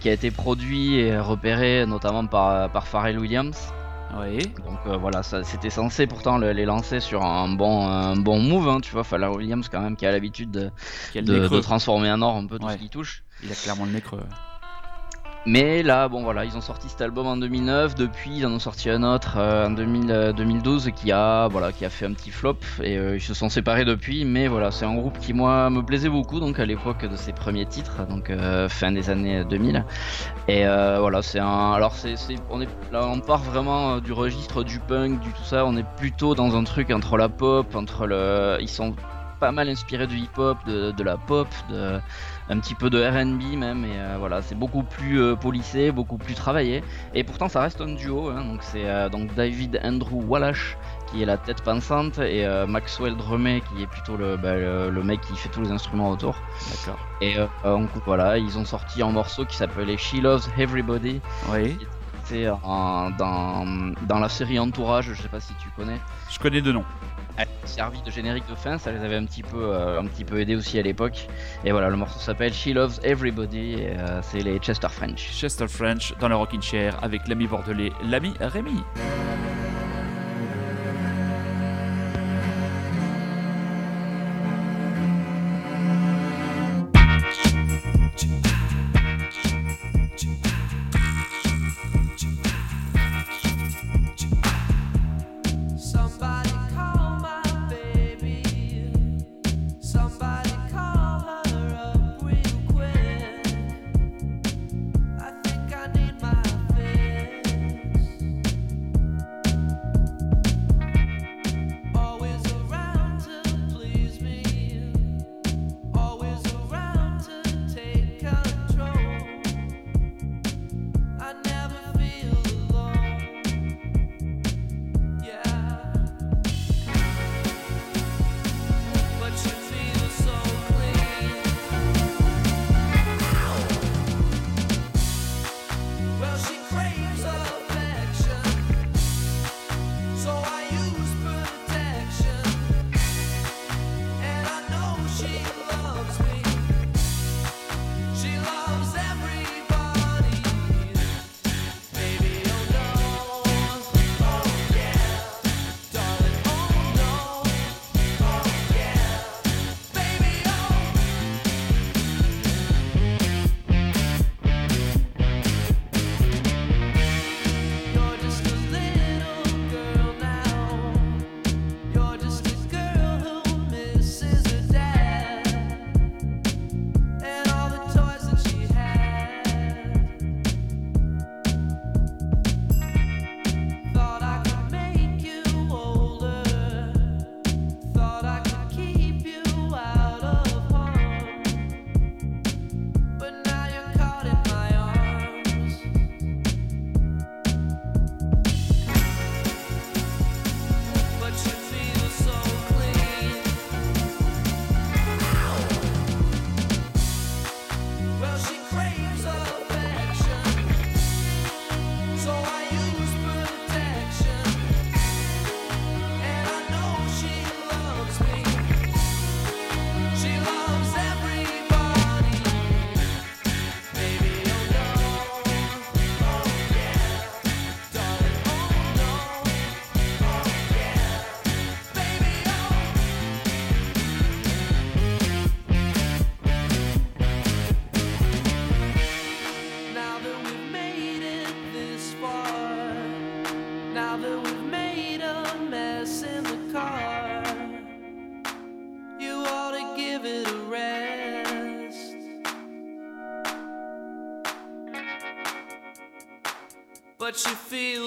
qui 0.00 0.08
a 0.08 0.12
été 0.12 0.30
produit 0.30 1.00
et 1.00 1.18
repéré 1.18 1.84
notamment 1.86 2.26
par 2.26 2.70
par 2.70 2.86
Pharrell 2.86 3.18
Williams. 3.18 3.72
Oui. 4.20 4.38
Donc 4.64 4.78
euh, 4.86 4.96
voilà, 4.96 5.22
ça 5.22 5.42
c'était 5.44 5.70
censé 5.70 6.06
pourtant 6.06 6.38
le- 6.38 6.52
les 6.52 6.64
lancer 6.64 7.00
sur 7.00 7.24
un 7.24 7.48
bon 7.48 7.86
un 7.88 8.16
bon 8.16 8.38
move, 8.40 8.68
hein, 8.68 8.80
tu 8.80 8.92
vois, 8.92 9.02
Pharrell 9.04 9.28
Williams 9.30 9.68
quand 9.68 9.80
même 9.80 9.96
qui 9.96 10.06
a 10.06 10.12
l'habitude 10.12 10.50
de, 10.50 10.70
Quel 11.12 11.24
de, 11.24 11.34
nez 11.34 11.40
de 11.40 11.46
creux. 11.48 11.60
transformer 11.60 12.10
en 12.10 12.22
or 12.22 12.36
un 12.36 12.46
peu 12.46 12.58
tout 12.58 12.66
Ouais. 12.66 12.74
ce 12.74 12.78
qu'il 12.78 12.90
touche. 12.90 13.24
Il 13.42 13.50
a 13.50 13.54
clairement 13.54 13.84
le 13.86 13.92
nez 13.92 14.00
creux. 14.00 14.22
Mais 15.46 15.82
là, 15.82 16.08
bon 16.08 16.22
voilà, 16.22 16.46
ils 16.46 16.56
ont 16.56 16.62
sorti 16.62 16.88
cet 16.88 17.02
album 17.02 17.26
en 17.26 17.36
2009. 17.36 17.94
Depuis, 17.96 18.38
ils 18.38 18.46
en 18.46 18.52
ont 18.52 18.58
sorti 18.58 18.88
un 18.88 19.02
autre 19.02 19.34
euh, 19.36 19.66
en 19.66 19.70
2000, 19.70 20.10
euh, 20.10 20.32
2012 20.32 20.90
qui 20.96 21.12
a, 21.12 21.48
voilà, 21.48 21.70
qui 21.70 21.84
a 21.84 21.90
fait 21.90 22.06
un 22.06 22.14
petit 22.14 22.30
flop 22.30 22.56
et 22.82 22.96
euh, 22.96 23.16
ils 23.16 23.20
se 23.20 23.34
sont 23.34 23.50
séparés 23.50 23.84
depuis. 23.84 24.24
Mais 24.24 24.48
voilà, 24.48 24.70
c'est 24.70 24.86
un 24.86 24.94
groupe 24.94 25.18
qui 25.18 25.34
moi 25.34 25.68
me 25.68 25.82
plaisait 25.82 26.08
beaucoup 26.08 26.40
donc 26.40 26.58
à 26.58 26.64
l'époque 26.64 27.04
de 27.04 27.16
ses 27.16 27.32
premiers 27.34 27.66
titres, 27.66 28.06
donc 28.06 28.32
fin 28.68 28.92
des 28.92 29.10
années 29.10 29.44
2000. 29.44 29.84
Et 30.48 30.64
voilà, 30.64 31.20
c'est 31.20 31.40
un, 31.40 31.72
alors 31.72 31.94
c'est, 31.94 32.14
on 32.50 32.60
est 32.62 32.68
on 32.92 33.20
part 33.20 33.42
vraiment 33.42 33.98
du 33.98 34.12
registre 34.12 34.64
du 34.64 34.78
punk, 34.78 35.20
du 35.20 35.30
tout 35.30 35.44
ça. 35.44 35.66
On 35.66 35.76
est 35.76 35.86
plutôt 35.98 36.34
dans 36.34 36.56
un 36.56 36.64
truc 36.64 36.90
entre 36.90 37.18
la 37.18 37.28
pop, 37.28 37.74
entre 37.74 38.06
le, 38.06 38.56
ils 38.60 38.68
sont 38.68 38.94
pas 39.40 39.52
mal 39.52 39.68
inspirés 39.68 40.06
du 40.06 40.16
hip-hop, 40.16 40.56
de, 40.66 40.92
de 40.92 41.04
la 41.04 41.16
pop, 41.16 41.48
de 41.68 42.00
un 42.50 42.58
petit 42.60 42.74
peu 42.74 42.90
de 42.90 42.98
R&B 43.02 43.56
même 43.56 43.84
et 43.84 43.98
euh, 43.98 44.16
voilà 44.18 44.42
c'est 44.42 44.54
beaucoup 44.54 44.82
plus 44.82 45.20
euh, 45.20 45.34
policé 45.34 45.90
beaucoup 45.92 46.18
plus 46.18 46.34
travaillé 46.34 46.82
et 47.14 47.24
pourtant 47.24 47.48
ça 47.48 47.60
reste 47.62 47.80
un 47.80 47.94
duo 47.94 48.28
hein, 48.28 48.44
donc 48.44 48.62
c'est 48.62 48.84
euh, 48.88 49.08
donc 49.08 49.34
David 49.34 49.80
Andrew 49.82 50.22
Wallace 50.26 50.76
qui 51.06 51.22
est 51.22 51.26
la 51.26 51.38
tête 51.38 51.62
pensante 51.62 52.18
et 52.18 52.44
euh, 52.44 52.66
Maxwell 52.66 53.16
Drumet 53.16 53.62
qui 53.62 53.82
est 53.82 53.86
plutôt 53.86 54.16
le, 54.16 54.36
bah, 54.36 54.54
le, 54.56 54.90
le 54.90 55.02
mec 55.02 55.20
qui 55.22 55.34
fait 55.36 55.48
tous 55.48 55.62
les 55.62 55.70
instruments 55.70 56.10
autour 56.10 56.42
D'accord. 56.70 56.98
et 57.22 57.38
euh, 57.38 57.46
donc, 57.64 57.88
voilà 58.04 58.36
ils 58.36 58.58
ont 58.58 58.64
sorti 58.66 59.02
un 59.02 59.10
morceau 59.10 59.44
qui 59.46 59.56
s'appelait 59.56 59.96
She 59.96 60.20
Loves 60.20 60.46
Everybody 60.58 61.20
Oui. 61.50 61.78
dans, 63.18 63.92
dans 64.06 64.18
la 64.18 64.28
série 64.28 64.58
Entourage 64.58 65.12
je 65.14 65.22
sais 65.22 65.28
pas 65.28 65.40
si 65.40 65.54
tu 65.54 65.68
connais 65.76 65.98
Je 66.30 66.38
connais 66.38 66.60
deux 66.60 66.72
noms. 66.72 66.84
Elle 67.36 67.48
servi 67.64 68.00
de 68.02 68.10
générique 68.10 68.48
de 68.48 68.54
fin, 68.54 68.78
ça 68.78 68.92
les 68.92 69.00
avait 69.00 69.16
un 69.16 69.24
petit 69.24 69.42
peu, 69.42 69.64
euh, 69.64 70.00
un 70.00 70.06
petit 70.06 70.24
peu 70.24 70.40
aidé 70.40 70.56
aussi 70.56 70.78
à 70.78 70.82
l'époque. 70.82 71.28
Et 71.64 71.72
voilà, 71.72 71.90
le 71.90 71.96
morceau 71.96 72.18
s'appelle 72.18 72.52
She 72.52 72.68
Loves 72.68 73.00
Everybody, 73.02 73.76
euh, 73.80 74.20
c'est 74.22 74.40
les 74.40 74.58
Chester 74.58 74.88
French. 74.88 75.30
Chester 75.32 75.68
French 75.68 76.14
dans 76.20 76.28
le 76.28 76.36
Rockin' 76.36 76.62
Chair 76.62 76.96
avec 77.02 77.26
l'ami 77.28 77.46
bordelais, 77.46 77.92
l'ami 78.02 78.34
Rémi. 78.40 78.82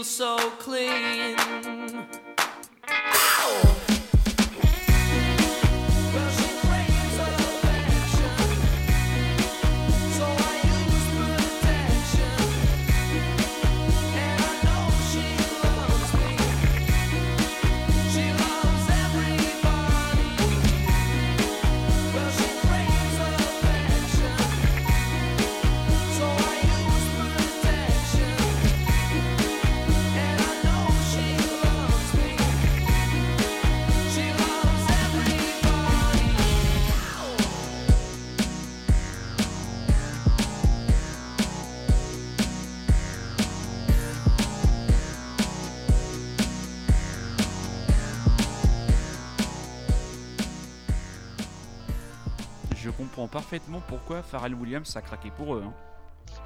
So 0.04 0.38
clean. 0.60 1.67
Parfaitement 53.38 53.82
pourquoi 53.88 54.24
Pharrell 54.24 54.56
Williams 54.56 54.96
a 54.96 55.02
craqué 55.02 55.30
pour 55.30 55.56
eux. 55.56 55.64
hein. 55.66 55.74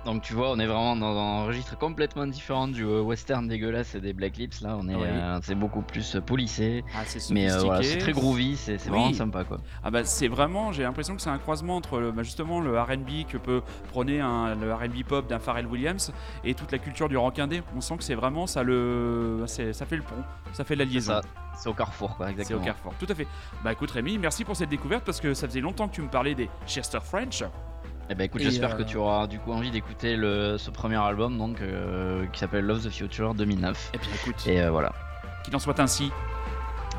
Donc 0.04 0.24
tu 0.24 0.34
vois, 0.34 0.50
on 0.52 0.58
est 0.60 0.66
vraiment 0.66 0.96
dans 0.96 1.16
un 1.16 1.46
registre 1.46 1.78
complètement 1.78 2.26
différent 2.26 2.68
du 2.68 2.84
euh, 2.84 3.02
western 3.02 3.48
dégueulasse 3.48 3.94
et 3.94 4.02
des 4.02 4.14
Black 4.14 4.36
Lips. 4.38 4.62
Là, 4.62 4.76
on 4.80 4.88
est, 4.90 4.96
Oui. 4.96 5.04
euh, 5.06 5.40
c'est 5.44 5.54
beaucoup 5.54 5.84
plus 5.84 6.16
euh, 6.16 6.22
policé. 6.22 6.84
Ah, 6.96 7.02
c'est 7.06 7.32
Mais 7.32 7.52
euh, 7.52 7.60
voilà, 7.60 7.84
c'est 7.84 8.00
très 8.00 8.12
groovy, 8.12 8.56
c'est 8.58 8.82
Oui. 8.86 8.90
vraiment 8.90 9.14
sympa 9.14 9.44
quoi. 9.44 9.58
Ah 9.84 9.92
bah 9.92 10.04
c'est 10.04 10.28
vraiment, 10.28 10.72
j'ai 10.72 10.82
l'impression 10.82 11.16
que 11.16 11.22
c'est 11.22 11.30
un 11.30 11.38
croisement 11.38 11.76
entre 11.76 12.00
le- 12.00 12.12
bah, 12.12 12.24
justement 12.24 12.60
le 12.62 12.80
R&B 12.82 13.28
que 13.30 13.38
peut 13.38 13.62
prôner 13.92 14.20
un, 14.22 14.56
le 14.56 14.74
R&B 14.74 15.04
pop 15.08 15.28
d'un 15.28 15.38
Pharrell 15.38 15.68
Williams 15.68 16.12
et 16.44 16.56
toute 16.56 16.72
la 16.72 16.80
culture 16.80 17.08
du 17.08 17.18
rock 17.18 17.38
indé. 17.38 17.62
On 17.76 17.82
sent 17.82 17.98
que 17.98 18.04
c'est 18.04 18.16
vraiment 18.16 18.48
ça 18.48 18.64
le, 18.64 19.44
ça 19.46 19.86
fait 19.86 19.98
le 19.98 20.02
pont, 20.04 20.16
ça 20.54 20.64
fait 20.64 20.76
la 20.76 20.86
liaison. 20.86 21.14
ça, 21.14 21.22
c'est 21.56 21.70
au 21.70 21.74
carrefour 21.76 22.18
quoi, 22.18 22.26
C'est 22.26 22.32
au 22.32 22.36
exactement. 22.40 22.66
Carrefour, 22.66 22.94
tout 23.00 23.08
à 23.08 23.14
fait. 23.14 23.28
Bah 23.64 23.72
écoute 23.74 23.92
Rémi, 23.92 24.18
merci 24.18 24.46
pour 24.46 24.56
cette 24.56 24.70
découverte 24.70 25.04
parce 25.06 25.22
que 25.22 25.36
ça 25.36 25.48
faisait 25.48 25.62
longtemps 25.62 25.88
que 25.88 25.94
tu 25.94 26.02
me 26.02 26.10
parlais 26.10 26.34
des 26.34 26.50
Chester 26.66 26.98
French. 27.04 27.44
Et 28.12 28.16
ben 28.16 28.26
écoute, 28.26 28.42
j'espère 28.42 28.72
euh, 28.76 28.78
que 28.78 28.84
tu 28.84 28.98
auras 28.98 29.26
du 29.28 29.40
coup 29.40 29.54
envie 29.54 29.72
d'écouter 29.72 30.18
le, 30.18 30.58
ce 30.58 30.70
premier 30.70 30.98
album 30.98 31.38
donc 31.38 31.62
euh, 31.62 32.26
qui 32.34 32.40
s'appelle 32.40 32.66
Love 32.66 32.84
the 32.86 32.90
Future 32.90 33.34
2009. 33.34 33.92
Et 33.94 33.98
puis 34.00 34.10
écoute, 34.14 34.46
Et 34.48 34.62
euh, 34.62 34.70
voilà. 34.70 34.92
qu'il 35.46 35.56
en 35.56 35.60
soit 35.60 35.80
ainsi. 35.80 36.12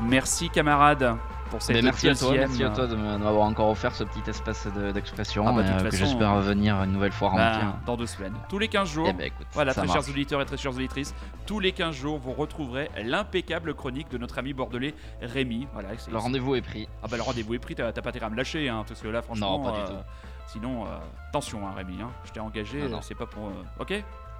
Merci 0.01 0.49
camarade 0.49 1.15
pour 1.51 1.61
cette 1.61 1.75
Ben, 1.75 1.85
merci 1.85 2.09
à 2.09 2.15
toi, 2.15 2.31
merci 2.33 2.63
à 2.63 2.71
toi 2.71 2.87
de 2.87 2.95
m'avoir 2.95 3.43
encore 3.43 3.69
offert 3.69 3.93
ce 3.93 4.03
petit 4.03 4.27
espace 4.27 4.65
de- 4.75 4.91
d'expression 4.91 5.45
Ah 5.47 5.51
bah, 5.53 5.61
de 5.83 5.87
que 5.87 5.95
j'espère 5.95 6.35
venir 6.41 6.81
une 6.81 6.93
nouvelle 6.93 7.11
fois 7.11 7.31
Bah, 7.35 7.51
remplir. 7.51 7.73
dans 7.85 7.95
deux 7.95 8.07
semaines, 8.07 8.33
tous 8.49 8.57
les 8.57 8.67
15 8.67 8.89
jours. 8.89 9.05
Eh 9.07 9.13
ben 9.13 9.27
écoute, 9.27 9.45
Voilà, 9.53 9.71
très 9.71 9.85
marche. 9.85 9.93
chers 10.03 10.09
auditeurs 10.09 10.41
et 10.41 10.45
très 10.45 10.57
chères 10.57 10.71
auditrices, 10.73 11.13
tous 11.45 11.59
les 11.59 11.73
15 11.73 11.93
jours, 11.93 12.17
vous 12.17 12.33
retrouverez 12.33 12.89
l'impeccable 13.05 13.75
chronique 13.75 14.09
de 14.09 14.17
notre 14.17 14.39
ami 14.39 14.53
bordelais 14.53 14.95
Rémi. 15.21 15.67
Voilà, 15.73 15.89
Le 16.11 16.17
rendez-vous 16.17 16.55
est 16.55 16.63
pris. 16.63 16.87
Ah 17.03 17.07
bah 17.07 17.17
le 17.17 17.23
rendez-vous 17.23 17.53
est 17.53 17.59
pris, 17.59 17.75
t'as 17.75 17.91
pas 17.91 18.09
intérêt 18.09 18.25
à 18.25 18.29
me 18.31 18.35
lâcher, 18.35 18.67
hein, 18.67 18.83
parce 18.87 18.99
que 18.99 19.07
là 19.09 19.21
franchement... 19.21 19.59
Non, 19.59 19.63
pas 19.63 19.77
du 19.79 19.85
tout. 19.85 19.99
Sinon, 20.47 20.85
euh, 20.85 20.89
attention 21.29 21.67
hein, 21.67 21.73
Rémi, 21.75 22.01
hein, 22.01 22.11
je 22.25 22.31
t'ai 22.31 22.39
engagé, 22.39 22.81
euh, 22.83 22.97
c'est 23.01 23.15
pas 23.15 23.25
pour... 23.25 23.47
euh, 23.47 23.63
Ok? 23.79 23.93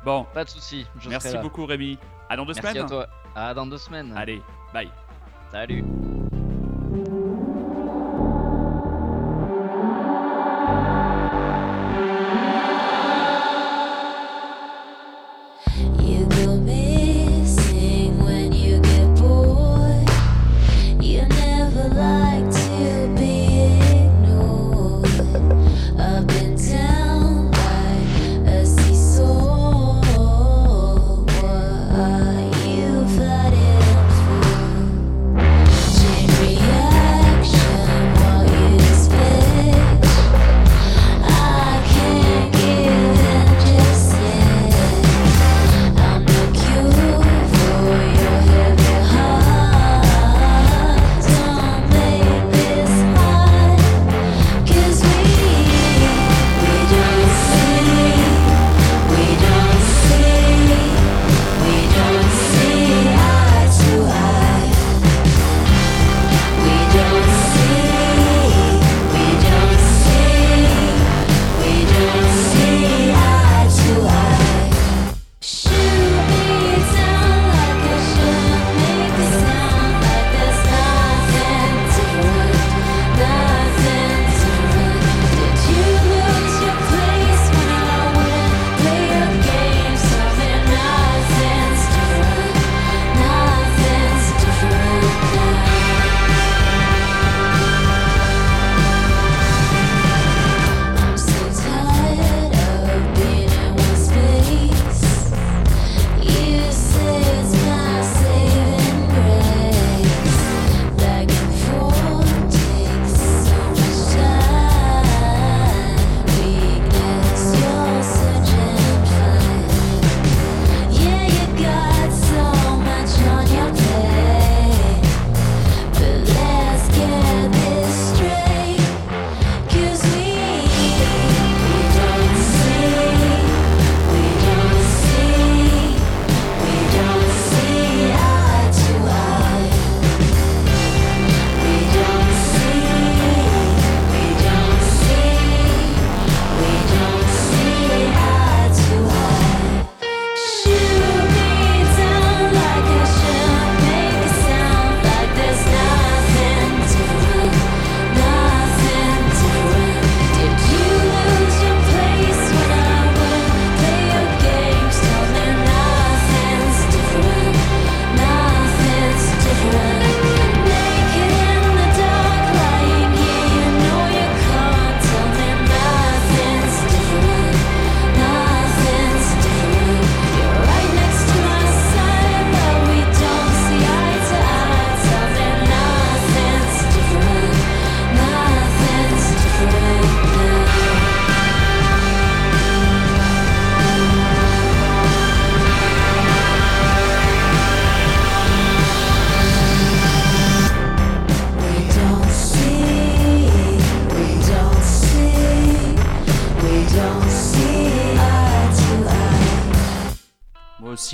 Bon, 0.04 0.26
Pas 0.34 0.44
de 0.44 0.50
soucis. 0.50 0.86
je 1.00 1.10
merci 1.10 1.28
serai 1.28 1.38
là. 1.38 1.44
beaucoup 1.44 1.66
Rémi. 1.66 1.98
À 2.30 2.36
dans 2.36 2.46
deux 2.46 2.54
Merci 2.54 2.72
semaines 2.74 2.86
à 2.86 2.90
toi. 2.90 3.08
À 3.36 3.54
dans 3.54 3.66
deux 3.66 3.78
semaines. 3.78 4.14
Allez, 4.16 4.42
bye. 4.74 4.90
Salut. 5.52 5.84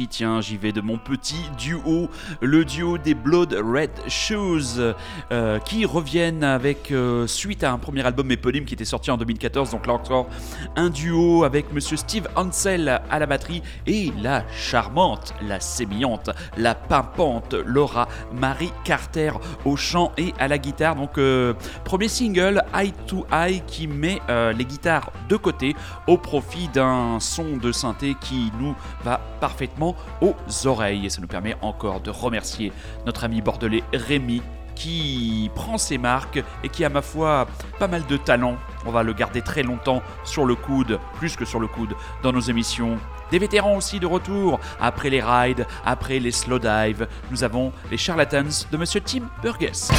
Tiens, 0.08 0.42
j'y 0.42 0.58
vais 0.58 0.72
de 0.72 0.82
mon 0.82 0.98
petit 0.98 1.42
duo, 1.58 2.10
le 2.42 2.66
duo 2.66 2.98
des 2.98 3.14
Blood 3.14 3.54
Red 3.54 3.92
Shoes, 4.08 4.94
euh, 5.32 5.60
qui 5.60 5.86
reviennent 5.86 6.44
avec, 6.44 6.92
euh, 6.92 7.28
suite 7.28 7.64
à 7.64 7.72
un 7.72 7.78
premier 7.78 8.06
album 8.06 8.32
éponyme 8.32 8.66
qui 8.66 8.74
était 8.74 8.86
sorti 8.86 9.12
en 9.12 9.18
2014, 9.18 9.72
donc 9.72 9.88
là 9.88 9.94
encore, 9.94 10.28
un 10.76 10.90
duo 10.90 11.44
avec 11.44 11.74
monsieur 11.74 11.98
Steve 11.98 12.28
Hansel 12.36 13.02
à 13.10 13.20
la 13.20 13.26
batterie 13.26 13.62
et 13.88 14.12
la 14.22 14.44
charmante, 14.52 15.34
la 15.42 15.60
sémillante, 15.60 16.30
la 16.58 16.76
pimpante 16.76 17.54
Laura 17.54 18.08
Marie 18.34 18.74
Carter 18.84 19.32
au 19.66 19.76
chant 19.76 20.12
et 20.18 20.34
à 20.40 20.48
la 20.48 20.58
guitare. 20.58 20.96
Donc, 20.96 21.18
euh, 21.18 21.54
premier 21.84 22.08
single, 22.08 22.64
Eye 22.74 22.94
to 23.08 23.26
Eye, 23.32 23.62
qui 23.68 23.88
met 23.88 24.22
les 24.30 24.66
guitares 24.66 25.12
de 25.28 25.36
côté 25.36 25.76
au 26.08 26.18
profit 26.18 26.68
d'un 26.70 27.20
son 27.20 27.58
de 27.58 27.72
synthé 27.72 28.16
qui 28.20 28.52
nous 28.60 28.76
va 29.04 29.20
parfaitement 29.40 29.89
aux 30.22 30.36
oreilles. 30.66 31.06
Et 31.06 31.10
ça 31.10 31.22
nous 31.22 31.28
permet 31.28 31.56
encore 31.62 32.02
de 32.02 32.10
remercier 32.10 32.72
notre 33.06 33.24
ami 33.24 33.42
bordelais 33.42 33.84
Rémi 33.94 34.42
qui 34.80 35.52
prend 35.56 35.78
ses 35.78 35.98
marques 35.98 36.42
et 36.64 36.70
qui 36.70 36.86
a 36.86 36.90
ma 36.90 37.02
foi 37.02 37.48
pas 37.80 37.88
mal 37.88 38.06
de 38.06 38.16
talent. 38.16 38.56
On 38.86 38.92
va 38.92 39.04
le 39.04 39.12
garder 39.14 39.42
très 39.42 39.62
longtemps 39.62 40.02
sur 40.24 40.46
le 40.46 40.56
coude, 40.56 41.00
plus 41.16 41.36
que 41.36 41.44
sur 41.44 41.60
le 41.60 41.68
coude, 41.68 41.96
dans 42.24 42.32
nos 42.32 42.40
émissions. 42.40 42.98
Des 43.30 43.40
vétérans 43.40 43.76
aussi 43.76 44.00
de 44.00 44.08
retour, 44.08 44.60
après 44.80 45.10
les 45.10 45.22
rides, 45.22 45.68
après 45.86 46.20
les 46.20 46.32
slow 46.32 46.60
dives, 46.60 47.08
nous 47.30 47.44
avons 47.44 47.74
les 47.92 47.98
charlatans 47.98 48.66
de 48.72 48.78
Monsieur 48.78 49.02
Tim 49.02 49.24
Burgess. 49.44 49.92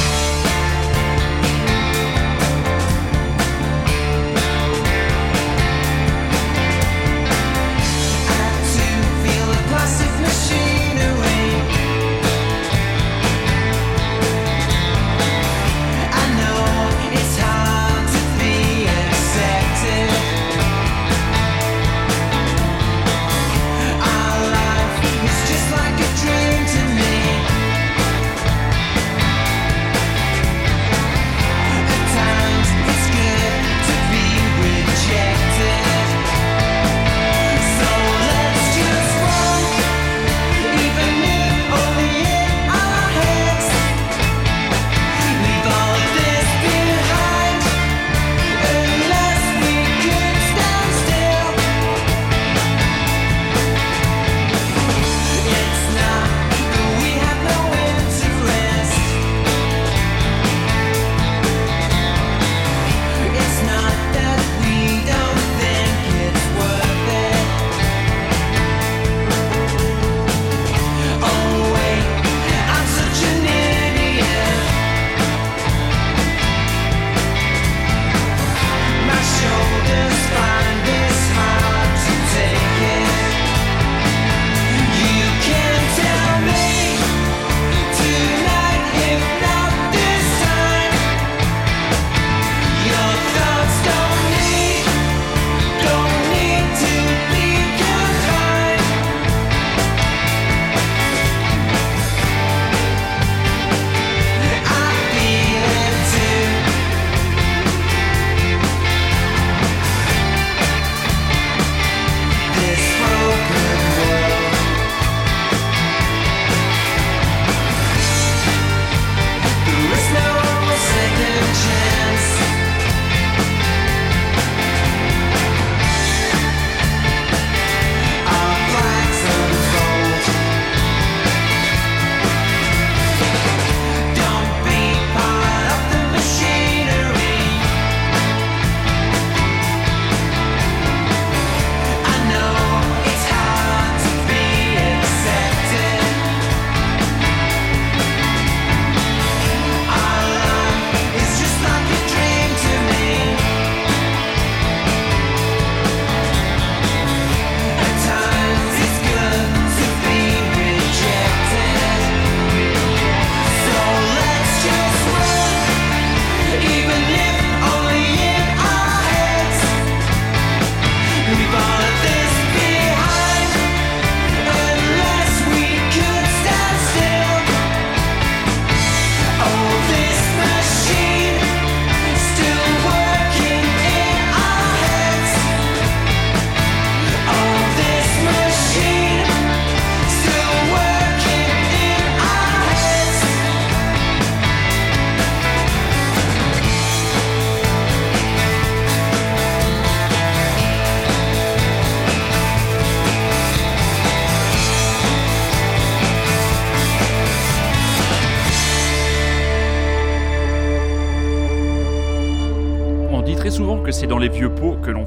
Les 214.21 214.29
vieux 214.29 214.53
pots 214.53 214.77
que 214.83 214.91
l'on 214.91 215.00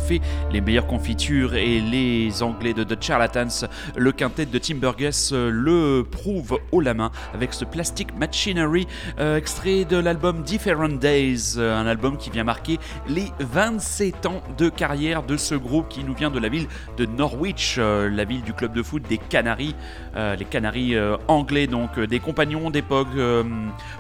les 0.53 0.61
meilleures 0.61 0.87
confitures 0.87 1.55
et 1.55 1.81
les 1.81 2.43
Anglais 2.43 2.75
de 2.75 2.85
The 2.85 3.03
Charlatans, 3.03 3.67
le 3.97 4.13
quintet 4.13 4.47
de 4.47 4.59
Tim 4.59 4.77
Burgess 4.77 5.33
euh, 5.33 5.51
le 5.51 6.05
prouve 6.05 6.59
haut 6.73 6.81
la 6.81 6.95
main 6.95 7.11
avec 7.33 7.55
ce 7.55 7.65
Plastic 7.65 8.17
Machinery, 8.17 8.87
euh, 9.19 9.37
extrait 9.37 9.85
de 9.85 9.97
l'album 9.97 10.43
Different 10.43 10.99
Days, 10.99 11.55
euh, 11.57 11.77
un 11.77 11.87
album 11.87 12.17
qui 12.17 12.31
vient 12.31 12.45
marquer 12.45 12.79
les 13.09 13.27
27 13.41 14.27
ans 14.27 14.43
de 14.59 14.69
carrière 14.69 15.23
de 15.23 15.37
ce 15.37 15.55
groupe 15.55 15.89
qui 15.89 16.05
nous 16.05 16.15
vient 16.15 16.31
de 16.31 16.39
la 16.39 16.49
ville 16.49 16.67
de 16.97 17.07
Norwich, 17.07 17.79
la 17.79 18.25
ville 18.25 18.43
du 18.43 18.53
club 18.53 18.73
de 18.73 18.83
foot 18.83 19.03
des 19.09 19.19
Canaries, 19.19 19.75
les 20.15 20.45
Canaries 20.45 20.95
anglais, 21.29 21.67
donc 21.67 21.99
des 21.99 22.21
compagnons 22.21 22.71
d'époque 22.71 23.09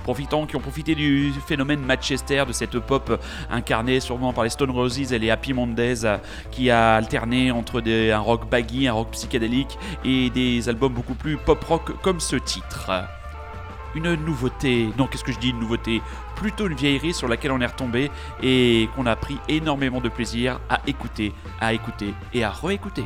profitant, 0.02 0.46
qui 0.46 0.56
ont 0.56 0.60
profité 0.60 0.94
du 0.94 1.32
phénomène 1.46 1.80
Manchester, 1.80 2.44
de 2.46 2.52
cette 2.52 2.78
pop 2.78 3.20
incarnée 3.50 4.00
sûrement 4.00 4.32
par 4.32 4.44
les 4.44 4.50
Stone 4.50 4.70
Roses 4.70 5.12
et 5.12 5.18
les 5.18 5.30
Happy 5.30 5.52
Mondays, 5.52 5.93
euh, 6.02 6.18
qui 6.50 6.70
a 6.70 6.96
alterné 6.96 7.50
entre 7.50 7.82
un 7.86 8.18
rock 8.18 8.48
baggy, 8.48 8.88
un 8.88 8.92
rock 8.92 9.10
psychédélique 9.12 9.78
et 10.04 10.30
des 10.30 10.68
albums 10.68 10.92
beaucoup 10.92 11.14
plus 11.14 11.36
pop 11.36 11.62
rock 11.64 12.00
comme 12.02 12.20
ce 12.20 12.36
titre. 12.36 12.90
Une 13.94 14.14
nouveauté, 14.14 14.88
non 14.98 15.06
qu'est-ce 15.06 15.22
que 15.22 15.30
je 15.30 15.38
dis 15.38 15.50
une 15.50 15.60
nouveauté? 15.60 16.02
Plutôt 16.34 16.66
une 16.66 16.74
vieillerie 16.74 17.14
sur 17.14 17.28
laquelle 17.28 17.52
on 17.52 17.60
est 17.60 17.66
retombé 17.66 18.10
et 18.42 18.88
qu'on 18.96 19.06
a 19.06 19.14
pris 19.14 19.38
énormément 19.48 20.00
de 20.00 20.08
plaisir 20.08 20.58
à 20.68 20.80
écouter, 20.88 21.32
à 21.60 21.72
écouter 21.72 22.12
et 22.32 22.42
à 22.42 22.50
réécouter. 22.50 23.04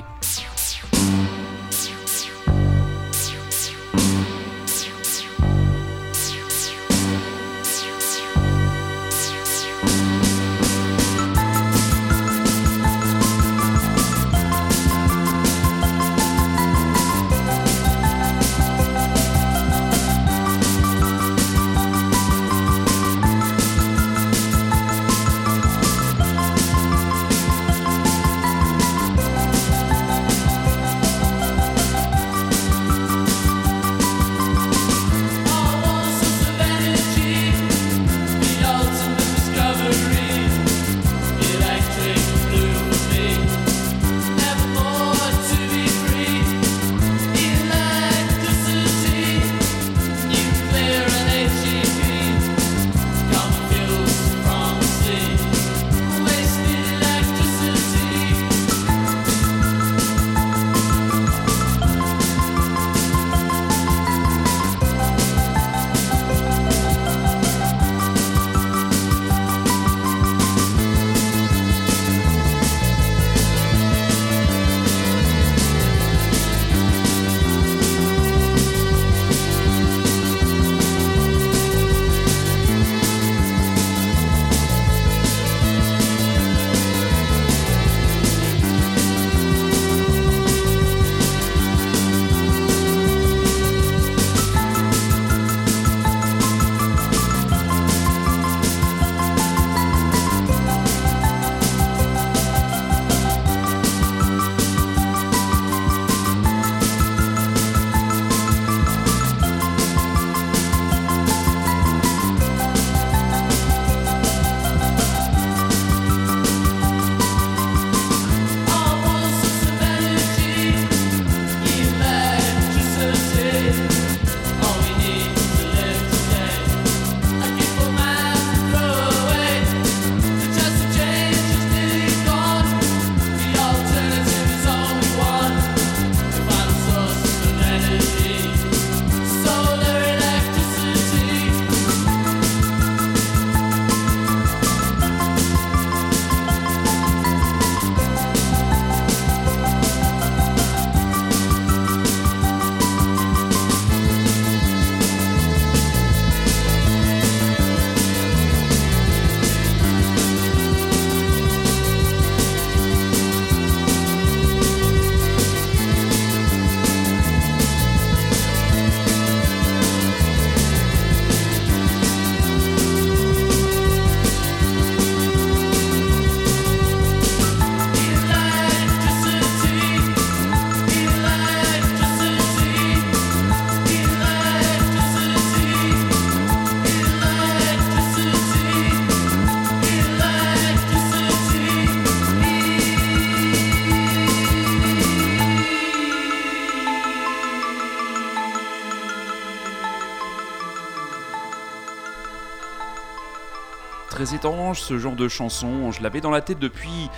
Ce 204.74 204.98
genre 204.98 205.16
de 205.16 205.28
chanson. 205.28 205.90
Je 205.90 206.02
l'avais 206.02 206.20
dans 206.20 206.30
la 206.30 206.40
tête 206.40 206.58
depuis, 206.58 207.10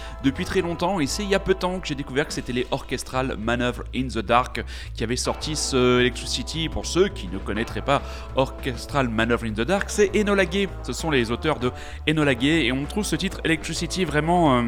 très 0.44 0.62
longtemps 0.62 1.00
et 1.00 1.06
c'est 1.06 1.22
il 1.22 1.28
y 1.28 1.34
a 1.34 1.38
peu 1.38 1.54
de 1.54 1.58
temps 1.58 1.78
que 1.78 1.86
j'ai 1.86 1.94
découvert 1.94 2.26
que 2.26 2.32
c'était 2.32 2.52
les 2.52 2.66
Orchestral 2.70 3.36
Maneuver 3.38 3.82
in 3.94 4.08
the 4.08 4.18
Dark 4.18 4.64
qui 4.94 5.04
avaient 5.04 5.16
sorti 5.16 5.54
ce 5.54 6.00
Electricity. 6.00 6.68
Pour 6.68 6.86
ceux 6.86 7.08
qui 7.08 7.28
ne 7.28 7.38
connaîtraient 7.38 7.82
pas 7.82 8.02
Orchestral 8.36 9.08
Maneuver 9.08 9.48
in 9.48 9.52
the 9.52 9.66
Dark, 9.66 9.90
c'est 9.90 10.10
Enola. 10.16 10.44
Ce 10.82 10.92
sont 10.92 11.10
les 11.10 11.30
auteurs 11.30 11.58
de 11.58 11.70
Enola 12.08 12.32
et 12.40 12.72
on 12.72 12.84
trouve 12.86 13.04
ce 13.04 13.16
titre 13.16 13.40
Electricity 13.44 14.04
vraiment. 14.04 14.58
euh, 14.58 14.62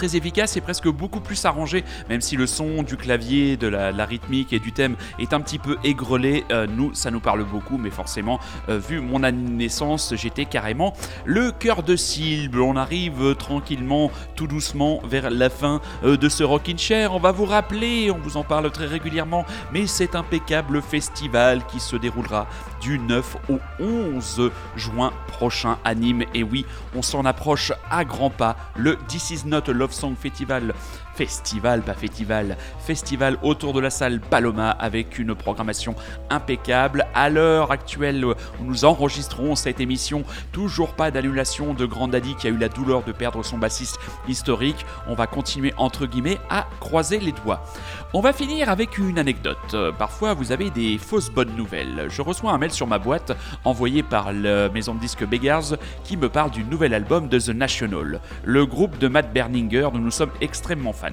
très 0.00 0.16
efficace 0.16 0.56
et 0.56 0.62
presque 0.62 0.88
beaucoup 0.88 1.20
plus 1.20 1.44
arrangé, 1.44 1.84
même 2.08 2.22
si 2.22 2.34
le 2.34 2.46
son 2.46 2.82
du 2.82 2.96
clavier, 2.96 3.58
de 3.58 3.66
la, 3.66 4.06
rythmique 4.06 4.54
et 4.54 4.58
du 4.58 4.72
thème 4.72 4.96
est 5.18 5.34
un 5.34 5.42
petit 5.42 5.58
peu 5.58 5.76
aigrelé. 5.84 6.46
euh, 6.50 6.66
nous, 6.66 6.94
ça 6.94 7.10
nous 7.10 7.20
parle 7.20 7.44
beaucoup, 7.44 7.76
mais 7.76 7.90
forcément, 7.90 8.40
euh, 8.70 8.78
vu 8.78 9.00
mon 9.00 9.18
naissance, 9.18 10.14
j'étais 10.16 10.46
carrément 10.46 10.94
le 11.26 11.50
cœur 11.50 11.82
de 11.82 11.96
cible. 11.96 12.62
On 12.62 12.76
arrive 12.76 13.34
tranquillement, 13.34 14.10
tout 14.36 14.46
doucement, 14.46 15.02
vers 15.04 15.28
la 15.28 15.50
fin 15.50 15.82
euh, 16.02 16.16
de 16.16 16.30
ce 16.30 16.44
Rockin' 16.44 16.78
Chair. 16.78 17.12
On 17.12 17.20
va 17.20 17.32
vous 17.32 17.44
rappeler, 17.44 18.10
on 18.10 18.18
vous 18.18 18.38
en 18.38 18.42
parle 18.42 18.70
très 18.70 18.86
régulièrement, 18.86 19.44
mais 19.70 19.86
c'est 19.86 20.14
impeccable 20.14 20.80
festival 20.80 21.66
qui 21.66 21.78
se 21.78 21.96
déroulera 21.96 22.46
du 22.80 22.98
9 22.98 23.36
au 23.48 23.58
11 23.78 24.50
juin 24.76 25.12
prochain 25.28 25.78
à 25.84 25.94
Nîmes. 25.94 26.24
Et 26.34 26.42
oui, 26.42 26.64
on 26.94 27.02
s'en 27.02 27.24
approche 27.24 27.72
à 27.90 28.04
grands 28.04 28.30
pas. 28.30 28.56
Le 28.76 28.96
This 29.08 29.30
Is 29.30 29.46
Not 29.46 29.72
Love 29.72 29.92
Song 29.92 30.14
Festival 30.16 30.74
festival, 31.20 31.82
pas 31.82 31.92
festival, 31.92 32.56
festival 32.78 33.36
autour 33.42 33.74
de 33.74 33.80
la 33.80 33.90
salle 33.90 34.20
Paloma 34.20 34.70
avec 34.70 35.18
une 35.18 35.34
programmation 35.34 35.94
impeccable. 36.30 37.06
À 37.14 37.28
l'heure 37.28 37.72
actuelle 37.72 38.24
où 38.24 38.34
nous 38.62 38.86
enregistrons 38.86 39.54
cette 39.54 39.80
émission, 39.80 40.24
toujours 40.50 40.94
pas 40.94 41.10
d'annulation 41.10 41.74
de 41.74 41.84
Grand 41.84 42.08
Daddy 42.08 42.36
qui 42.36 42.46
a 42.46 42.50
eu 42.50 42.56
la 42.56 42.70
douleur 42.70 43.02
de 43.02 43.12
perdre 43.12 43.44
son 43.44 43.58
bassiste 43.58 43.98
historique. 44.28 44.86
On 45.08 45.14
va 45.14 45.26
continuer 45.26 45.74
entre 45.76 46.06
guillemets 46.06 46.38
à 46.48 46.66
croiser 46.80 47.20
les 47.20 47.32
doigts. 47.32 47.64
On 48.12 48.20
va 48.20 48.32
finir 48.32 48.68
avec 48.68 48.98
une 48.98 49.20
anecdote. 49.20 49.56
Euh, 49.74 49.92
Parfois, 49.92 50.34
vous 50.34 50.50
avez 50.50 50.70
des 50.70 50.98
fausses 50.98 51.30
bonnes 51.30 51.54
nouvelles. 51.56 52.06
Je 52.08 52.22
reçois 52.22 52.50
un 52.50 52.58
mail 52.58 52.72
sur 52.72 52.88
ma 52.88 52.98
boîte 52.98 53.30
envoyé 53.64 54.02
par 54.02 54.32
la 54.32 54.68
maison 54.68 54.96
de 54.96 55.00
disques 55.00 55.24
Beggars 55.24 55.76
qui 56.02 56.16
me 56.16 56.28
parle 56.28 56.50
du 56.50 56.64
nouvel 56.64 56.92
album 56.92 57.28
de 57.28 57.38
The 57.38 57.50
National, 57.50 58.20
le 58.42 58.66
groupe 58.66 58.98
de 58.98 59.06
Matt 59.06 59.32
Berninger 59.32 59.82
dont 59.92 60.00
nous 60.00 60.10
sommes 60.10 60.32
extrêmement 60.40 60.92
fans. 60.92 61.10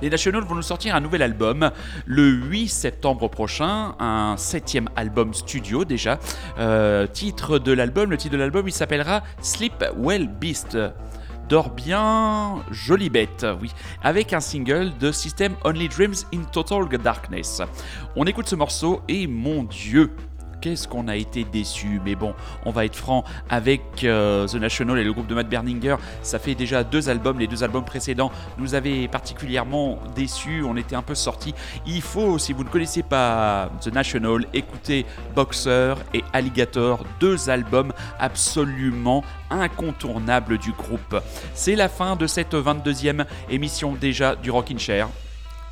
Les 0.00 0.08
Nationals 0.08 0.44
vont 0.44 0.54
nous 0.54 0.62
sortir 0.62 0.94
un 0.94 1.00
nouvel 1.00 1.20
album 1.22 1.72
le 2.06 2.28
8 2.28 2.68
septembre 2.68 3.26
prochain, 3.28 3.96
un 3.98 4.36
septième 4.36 4.88
album 4.94 5.34
studio 5.34 5.84
déjà. 5.84 6.20
Euh, 6.60 7.08
titre 7.08 7.58
de 7.58 7.72
l'album, 7.72 8.08
le 8.08 8.16
titre 8.16 8.34
de 8.34 8.38
l'album 8.38 8.68
il 8.68 8.72
s'appellera 8.72 9.24
Sleep 9.42 9.84
Well 9.96 10.28
Beast. 10.28 10.78
Dors 11.48 11.70
bien, 11.70 12.62
jolie 12.70 13.08
bête, 13.08 13.46
oui, 13.62 13.70
avec 14.02 14.34
un 14.34 14.40
single 14.40 14.92
de 14.98 15.10
System 15.10 15.54
Only 15.64 15.88
Dreams 15.88 16.14
in 16.34 16.42
Total 16.42 16.86
Darkness. 16.98 17.62
On 18.16 18.26
écoute 18.26 18.48
ce 18.48 18.54
morceau 18.54 19.00
et 19.08 19.26
mon 19.26 19.62
dieu, 19.62 20.10
qu'est-ce 20.60 20.88
qu'on 20.88 21.08
a 21.08 21.16
été 21.16 21.44
déçus. 21.44 22.00
Mais 22.04 22.14
bon, 22.14 22.34
on 22.64 22.70
va 22.70 22.84
être 22.84 22.96
franc 22.96 23.24
avec 23.48 23.82
euh, 24.04 24.46
The 24.46 24.56
National 24.56 24.98
et 24.98 25.04
le 25.04 25.12
groupe 25.12 25.26
de 25.26 25.34
Matt 25.34 25.48
Berninger. 25.48 25.96
Ça 26.22 26.38
fait 26.38 26.54
déjà 26.54 26.84
deux 26.84 27.08
albums. 27.08 27.38
Les 27.38 27.46
deux 27.46 27.64
albums 27.64 27.84
précédents 27.84 28.30
nous 28.58 28.74
avaient 28.74 29.08
particulièrement 29.08 29.98
déçus. 30.14 30.64
On 30.64 30.76
était 30.76 30.96
un 30.96 31.02
peu 31.02 31.14
sortis. 31.14 31.54
Il 31.86 32.02
faut, 32.02 32.38
si 32.38 32.52
vous 32.52 32.64
ne 32.64 32.68
connaissez 32.68 33.02
pas 33.02 33.70
The 33.80 33.92
National, 33.92 34.46
écouter 34.52 35.06
Boxer 35.34 35.94
et 36.14 36.24
Alligator, 36.32 37.04
deux 37.20 37.50
albums 37.50 37.92
absolument 38.18 39.24
incontournables 39.50 40.58
du 40.58 40.72
groupe. 40.72 41.20
C'est 41.54 41.76
la 41.76 41.88
fin 41.88 42.16
de 42.16 42.26
cette 42.26 42.54
22e 42.54 43.24
émission 43.50 43.94
déjà 43.94 44.36
du 44.36 44.50
Rockin' 44.50 44.78
Chair. 44.78 45.08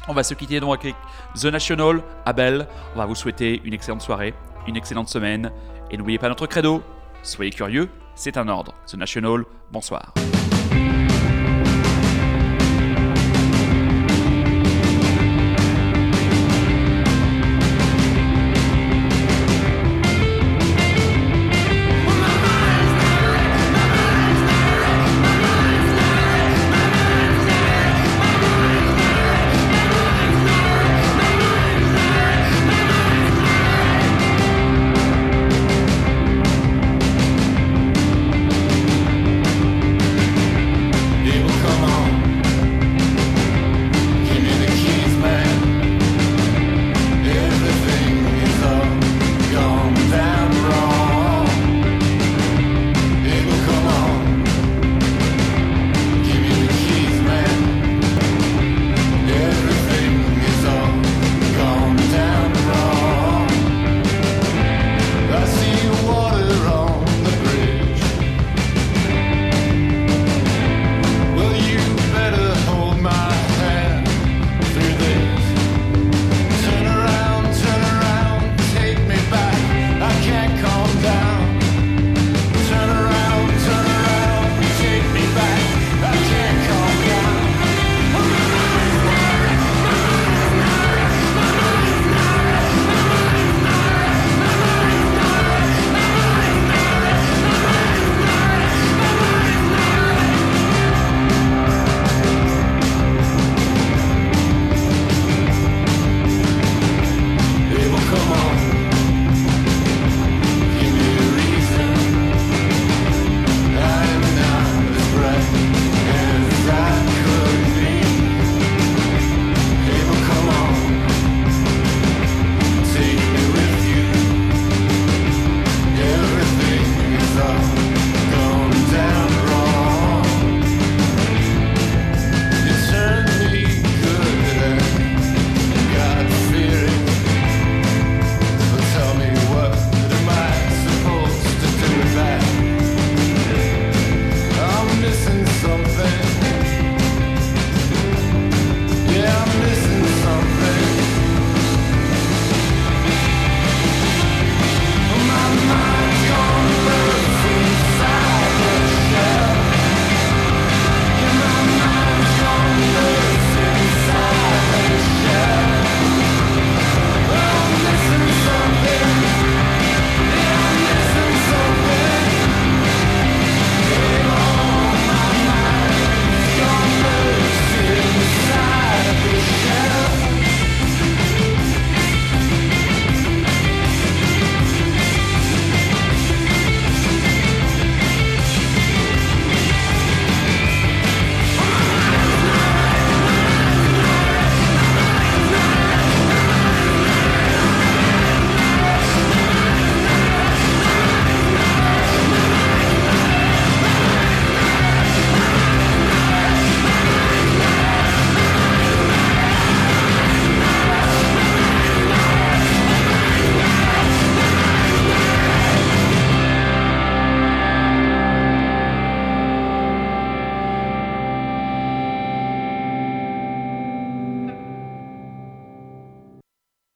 On 0.08 0.14
va 0.14 0.22
se 0.22 0.34
quitter 0.34 0.60
donc 0.60 0.78
avec 0.84 0.94
The 1.34 1.46
National, 1.46 2.00
Abel. 2.24 2.66
On 2.94 2.98
va 2.98 3.06
vous 3.06 3.16
souhaiter 3.16 3.60
une 3.64 3.74
excellente 3.74 4.02
soirée, 4.02 4.34
une 4.66 4.76
excellente 4.76 5.08
semaine. 5.08 5.52
Et 5.90 5.96
n'oubliez 5.96 6.18
pas 6.18 6.28
notre 6.28 6.46
credo, 6.46 6.82
soyez 7.22 7.50
curieux, 7.50 7.88
c'est 8.14 8.36
un 8.36 8.48
ordre. 8.48 8.74
The 8.86 8.94
National, 8.94 9.44
bonsoir. 9.72 10.12